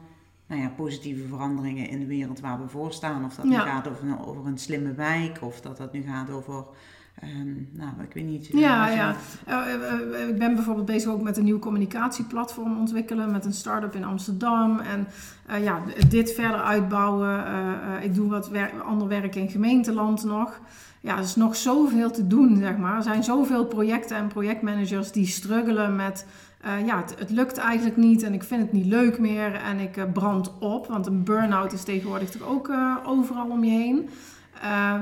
nou 0.48 0.62
ja, 0.62 0.70
positieve 0.70 1.28
veranderingen 1.28 1.90
in 1.90 2.00
de 2.00 2.06
wereld 2.06 2.40
waar 2.40 2.62
we 2.62 2.68
voor 2.68 2.94
staan. 2.94 3.26
Of 3.26 3.36
dat 3.36 3.46
nu 3.46 3.56
gaat 3.56 3.88
over, 3.88 4.26
over 4.26 4.46
een 4.46 4.58
slimme 4.58 4.94
wijk, 4.94 5.42
of 5.42 5.62
dat 5.62 5.78
dat 5.78 5.94
nu 5.94 6.04
gaat 6.04 6.30
over. 6.30 6.66
Um, 7.24 7.70
nou, 7.72 7.90
ik 8.08 8.14
weet 8.14 8.26
niet. 8.26 8.48
Ja, 8.48 8.90
ja. 8.90 9.16
Uh, 9.50 10.30
ik 10.30 10.38
ben 10.38 10.56
bijvoorbeeld 10.56 10.86
bezig 10.86 11.12
ook 11.12 11.22
met 11.22 11.38
een 11.38 11.44
nieuw 11.44 11.60
communicatieplatform 11.60 12.80
ontwikkelen 12.80 13.32
met 13.32 13.46
een 13.46 13.54
start-up 13.54 13.96
in 13.96 14.04
Amsterdam. 14.04 14.80
En 14.80 15.08
uh, 15.50 15.64
ja, 15.64 15.82
dit 16.10 16.34
verder 16.34 16.62
uitbouwen. 16.62 17.44
ik 18.02 18.16
doe 18.16 18.30
wat 18.30 18.50
wer 18.50 18.82
ander 18.82 19.08
werk 19.08 19.36
in 19.36 19.50
gemeenteland 19.50 20.24
nog. 20.24 20.60
Ja, 21.02 21.16
er 21.16 21.24
is 21.24 21.36
nog 21.36 21.56
zoveel 21.56 22.12
te 22.12 22.28
doen, 22.28 22.58
zeg 22.58 22.78
maar. 22.78 22.96
Er 22.96 23.04
zijn 23.04 23.24
zoveel 23.24 23.66
projecten 23.66 24.18
en 24.18 24.28
projectmanagers 24.28 25.12
die 25.12 25.28
struggelen 25.28 25.96
met 25.96 26.26
uh, 26.66 26.86
ja, 26.86 26.98
het, 26.98 27.16
het, 27.20 27.30
lukt 27.30 27.58
eigenlijk 27.58 27.98
niet 27.98 28.24
en 28.24 28.34
ik 28.34 28.44
vind 28.44 28.62
het 28.62 28.72
niet 28.72 28.86
leuk 28.86 29.20
meer 29.20 29.56
en 29.56 29.80
ik 29.80 30.14
brand 30.14 30.54
op. 30.60 30.88
Want 30.88 31.08
een 31.08 31.24
burn-out 31.24 31.74
is 31.74 31.84
tegenwoordig 31.84 32.30
toch 32.30 32.48
ook 32.48 32.72
overal 33.06 33.50
om 33.50 33.64
je 33.64 33.72
heen. 33.72 34.10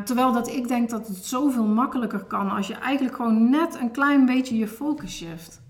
Terwijl 0.05 0.33
dat 0.33 0.47
ik 0.47 0.67
denk 0.67 0.89
dat 0.89 1.07
het 1.07 1.25
zoveel 1.25 1.67
makkelijker 1.67 2.23
kan 2.23 2.49
als 2.49 2.67
je 2.67 2.73
eigenlijk 2.73 3.15
gewoon 3.15 3.49
net 3.49 3.79
een 3.81 3.91
klein 3.91 4.25
beetje 4.25 4.57
je 4.57 4.67
focus 4.67 5.15
shift. 5.15 5.61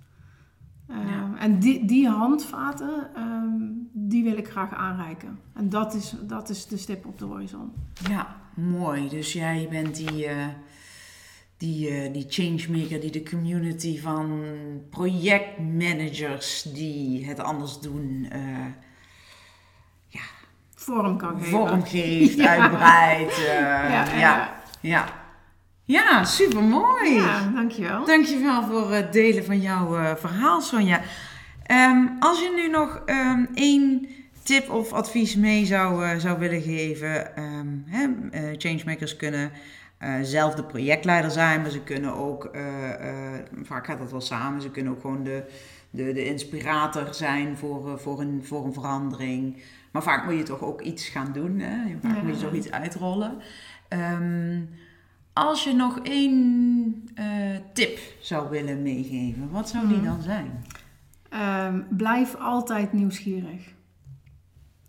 Ja. 0.87 1.37
En 1.37 1.59
die, 1.59 1.85
die 1.85 2.07
handvaten, 2.07 3.09
um, 3.17 3.89
die 3.93 4.23
wil 4.23 4.37
ik 4.37 4.49
graag 4.49 4.73
aanreiken. 4.73 5.39
En 5.53 5.69
dat 5.69 5.93
is, 5.93 6.15
dat 6.21 6.49
is 6.49 6.67
de 6.67 6.77
stip 6.77 7.05
op 7.05 7.19
de 7.19 7.25
horizon. 7.25 7.71
Ja, 8.09 8.35
mooi. 8.53 9.09
Dus 9.09 9.33
jij 9.33 9.67
bent 9.69 9.95
die 9.95 10.27
die, 11.57 11.89
uh, 11.89 12.13
die 12.13 12.25
changemaker, 12.29 12.99
die 12.99 13.11
de 13.11 13.23
community 13.23 13.99
van 13.99 14.43
projectmanagers 14.89 16.61
die 16.73 17.25
het 17.25 17.39
anders 17.39 17.79
doen, 17.79 18.27
ja, 20.07 20.21
vorm 20.89 21.17
kan 21.17 21.37
geven. 21.37 21.49
Vorm 21.49 21.83
geeft, 21.95 22.35
ja. 22.35 22.57
uitbreidt. 22.57 23.39
Uh, 23.39 23.45
ja, 23.45 24.05
ja, 24.17 24.53
ja. 24.81 25.05
Ja, 25.83 26.23
super 26.23 26.63
mooi. 26.63 27.13
Ja, 27.13 27.51
dankjewel. 27.53 28.05
Dankjewel 28.05 28.63
voor 28.63 28.91
het 28.91 29.13
delen 29.13 29.45
van 29.45 29.59
jouw 29.59 30.15
verhaal, 30.15 30.61
Sonja. 30.61 31.01
Um, 31.71 32.15
als 32.19 32.39
je 32.39 32.51
nu 32.55 32.69
nog 32.69 33.01
um, 33.05 33.49
één 33.53 34.07
tip 34.43 34.69
of 34.69 34.93
advies 34.93 35.35
mee 35.35 35.65
zou, 35.65 36.19
zou 36.19 36.39
willen 36.39 36.61
geven, 36.61 37.43
um, 37.43 37.83
hè, 37.87 38.07
changemakers 38.57 39.15
kunnen 39.15 39.51
uh, 39.99 40.13
zelf 40.21 40.55
de 40.55 40.63
projectleider 40.63 41.31
zijn, 41.31 41.61
maar 41.61 41.71
ze 41.71 41.83
kunnen 41.83 42.13
ook, 42.13 42.51
vaak 43.63 43.85
gaat 43.85 43.99
dat 43.99 44.11
wel 44.11 44.21
samen, 44.21 44.61
ze 44.61 44.71
kunnen 44.71 44.91
ook 44.91 45.01
gewoon 45.01 45.23
de, 45.23 45.43
de, 45.89 46.13
de 46.13 46.25
inspirator 46.25 47.13
zijn 47.13 47.57
voor, 47.57 47.99
voor, 47.99 48.19
een, 48.19 48.41
voor 48.43 48.65
een 48.65 48.73
verandering. 48.73 49.61
Maar 49.91 50.03
vaak 50.03 50.25
moet 50.25 50.37
je 50.37 50.43
toch 50.43 50.61
ook 50.61 50.81
iets 50.81 51.07
gaan 51.07 51.31
doen, 51.33 51.59
hè? 51.59 51.97
vaak 52.01 52.15
ja. 52.15 52.21
moet 52.23 52.39
je 52.39 52.45
toch 52.45 52.53
iets 52.53 52.71
uitrollen. 52.71 53.37
Um, 53.89 54.69
als 55.33 55.63
je 55.63 55.73
nog 55.73 55.99
één 55.99 57.09
tip 57.73 57.99
zou 58.19 58.49
willen 58.49 58.81
meegeven, 58.81 59.49
wat 59.49 59.69
zou 59.69 59.87
die 59.87 59.97
hmm. 59.97 60.05
dan 60.05 60.21
zijn? 60.21 60.63
Um, 61.73 61.87
blijf 61.89 62.35
altijd 62.35 62.93
nieuwsgierig. 62.93 63.73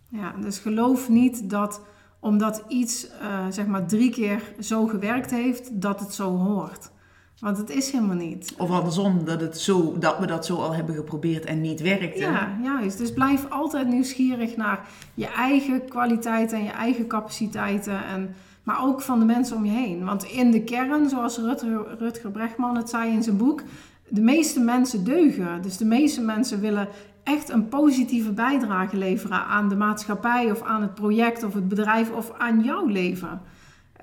Ja, 0.08 0.32
dus 0.40 0.58
geloof 0.58 1.08
niet 1.08 1.50
dat 1.50 1.82
omdat 2.20 2.64
iets 2.68 3.08
uh, 3.22 3.46
zeg 3.50 3.66
maar 3.66 3.86
drie 3.86 4.10
keer 4.10 4.42
zo 4.58 4.86
gewerkt 4.86 5.30
heeft, 5.30 5.80
dat 5.80 6.00
het 6.00 6.14
zo 6.14 6.36
hoort. 6.36 6.90
Want 7.40 7.56
het 7.56 7.70
is 7.70 7.90
helemaal 7.90 8.16
niet. 8.16 8.54
Of 8.58 8.70
andersom, 8.70 9.24
dat, 9.24 9.40
het 9.40 9.58
zo, 9.58 9.98
dat 9.98 10.18
we 10.18 10.26
dat 10.26 10.46
zo 10.46 10.56
al 10.56 10.74
hebben 10.74 10.94
geprobeerd 10.94 11.44
en 11.44 11.60
niet 11.60 11.80
werkte. 11.80 12.20
Ja, 12.20 12.58
juist. 12.62 12.98
Dus 12.98 13.12
blijf 13.12 13.50
altijd 13.50 13.88
nieuwsgierig 13.88 14.56
naar 14.56 14.88
je 15.14 15.26
eigen 15.26 15.88
kwaliteiten 15.88 16.58
en 16.58 16.64
je 16.64 16.70
eigen 16.70 17.06
capaciteiten. 17.06 18.04
En, 18.04 18.34
maar 18.62 18.84
ook 18.84 19.00
van 19.00 19.18
de 19.18 19.24
mensen 19.24 19.56
om 19.56 19.64
je 19.64 19.70
heen. 19.70 20.04
Want 20.04 20.24
in 20.24 20.50
de 20.50 20.64
kern, 20.64 21.08
zoals 21.08 21.38
Rutger, 21.38 21.96
Rutger 21.98 22.30
Brechtman 22.30 22.76
het 22.76 22.90
zei 22.90 23.12
in 23.12 23.22
zijn 23.22 23.36
boek, 23.36 23.62
de 24.08 24.20
meeste 24.20 24.60
mensen 24.60 25.04
deugen. 25.04 25.62
Dus 25.62 25.76
de 25.76 25.84
meeste 25.84 26.20
mensen 26.20 26.60
willen 26.60 26.88
echt 27.22 27.48
een 27.48 27.68
positieve 27.68 28.32
bijdrage 28.32 28.96
leveren 28.96 29.44
aan 29.44 29.68
de 29.68 29.76
maatschappij 29.76 30.50
of 30.50 30.62
aan 30.62 30.82
het 30.82 30.94
project 30.94 31.42
of 31.42 31.54
het 31.54 31.68
bedrijf 31.68 32.10
of 32.10 32.32
aan 32.38 32.60
jouw 32.62 32.86
leven. 32.86 33.40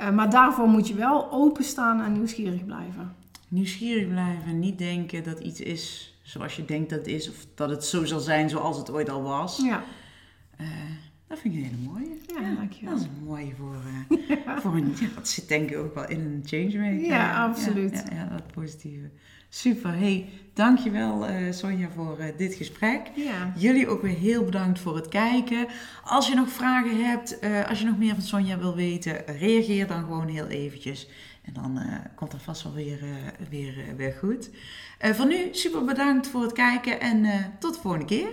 Uh, 0.02 0.10
maar 0.10 0.30
daarvoor 0.30 0.68
moet 0.68 0.88
je 0.88 0.96
wel 0.96 1.32
openstaan 1.32 2.02
en 2.02 2.12
nieuwsgierig 2.12 2.66
blijven. 2.66 3.17
Nieuwsgierig 3.48 4.08
blijven, 4.08 4.60
niet 4.60 4.78
denken 4.78 5.24
dat 5.24 5.40
iets 5.40 5.62
is 5.62 6.16
zoals 6.22 6.56
je 6.56 6.66
denkt 6.66 6.90
dat 6.90 7.00
het 7.00 7.08
is 7.08 7.30
of 7.30 7.46
dat 7.56 7.70
het 7.70 7.86
zo 7.86 8.06
zal 8.06 8.20
zijn 8.20 8.50
zoals 8.50 8.78
het 8.78 8.92
ooit 8.92 9.10
al 9.10 9.22
was. 9.22 9.62
Ja. 9.64 9.84
Uh, 10.62 10.68
Dat 11.28 11.40
vind 11.40 11.54
ik 11.54 11.60
een 11.60 11.66
hele 11.66 11.90
mooie. 11.92 12.18
Ja, 12.28 12.56
dankjewel. 12.56 12.94
Dat 12.94 13.02
is 13.02 13.08
een 13.08 13.24
mooie 13.24 13.52
voor, 13.58 13.76
uh, 14.10 14.58
voor 14.62 14.76
een... 14.76 14.94
Ja, 15.00 15.08
dat 15.16 15.28
zit 15.28 15.48
denk 15.48 15.70
ik 15.70 15.78
ook 15.78 15.96
wel 15.96 16.08
in 16.08 16.20
een 16.20 16.42
changemaker. 16.46 17.06
Ja, 17.06 17.46
absoluut. 17.46 18.04
Ja, 18.10 18.16
ja, 18.16 18.26
dat 18.26 18.52
positieve. 18.52 19.10
Super. 19.50 19.98
Hey, 19.98 20.30
dankjewel 20.54 21.30
uh, 21.30 21.52
Sonja 21.52 21.90
voor 21.90 22.18
uh, 22.20 22.26
dit 22.38 22.54
gesprek. 22.54 23.12
Ja. 23.16 23.54
Jullie 23.58 23.88
ook 23.88 24.02
weer 24.02 24.18
heel 24.18 24.44
bedankt 24.44 24.80
voor 24.80 24.96
het 24.96 25.08
kijken. 25.08 25.68
Als 26.04 26.28
je 26.28 26.36
nog 26.36 26.50
vragen 26.50 27.06
hebt, 27.06 27.40
als 27.68 27.80
je 27.80 27.86
nog 27.86 27.98
meer 27.98 28.14
van 28.14 28.24
Sonja 28.24 28.58
wil 28.58 28.76
weten, 28.76 29.26
reageer 29.26 29.88
dan 29.88 30.04
gewoon 30.04 30.28
heel 30.28 30.48
eventjes. 30.48 31.08
En 31.48 31.54
dan 31.54 31.80
komt 32.16 32.32
dat 32.32 32.42
vast 32.42 32.64
wel 32.64 32.74
weer, 32.74 33.00
weer, 33.50 33.96
weer 33.96 34.14
goed. 34.14 34.50
voor 35.00 35.28
nu, 35.28 35.54
super 35.54 35.86
bedankt 35.86 36.28
voor 36.28 36.42
het 36.42 36.52
kijken 36.52 37.00
en 37.00 37.26
tot 37.60 37.74
de 37.74 37.80
volgende 37.80 38.06
keer. 38.06 38.30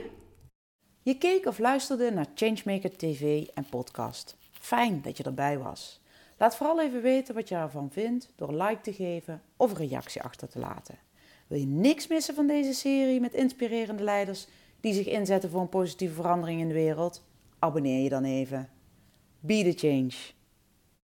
Je 1.03 1.19
keek 1.19 1.47
of 1.47 1.59
luisterde 1.59 2.11
naar 2.11 2.27
Changemaker 2.35 2.97
TV 2.97 3.47
en 3.55 3.67
podcast. 3.71 4.37
Fijn 4.51 5.03
dat 5.03 5.17
je 5.17 5.23
erbij 5.23 5.59
was. 5.59 6.01
Laat 6.39 6.57
vooral 6.57 6.81
even 6.81 7.03
weten 7.03 7.35
wat 7.35 7.49
je 7.49 7.55
ervan 7.55 7.91
vindt 7.91 8.33
door 8.37 8.55
like 8.55 8.81
te 8.81 8.93
geven 8.93 9.43
of 9.57 9.71
een 9.71 9.89
reactie 9.89 10.23
achter 10.23 10.49
te 10.49 10.59
laten. 10.59 10.99
Wil 11.47 11.59
je 11.59 11.67
niks 11.67 12.07
missen 12.07 12.35
van 12.35 12.47
deze 12.47 12.75
serie 12.75 13.21
met 13.21 13.35
inspirerende 13.35 14.03
leiders 14.03 14.47
die 14.81 14.95
zich 14.95 15.07
inzetten 15.07 15.51
voor 15.51 15.61
een 15.61 15.69
positieve 15.69 16.15
verandering 16.15 16.61
in 16.61 16.69
de 16.69 16.75
wereld? 16.75 17.23
Abonneer 17.59 18.03
je 18.03 18.09
dan 18.09 18.25
even. 18.25 18.69
Be 19.41 19.73
the 19.73 19.87
change. 19.87 20.13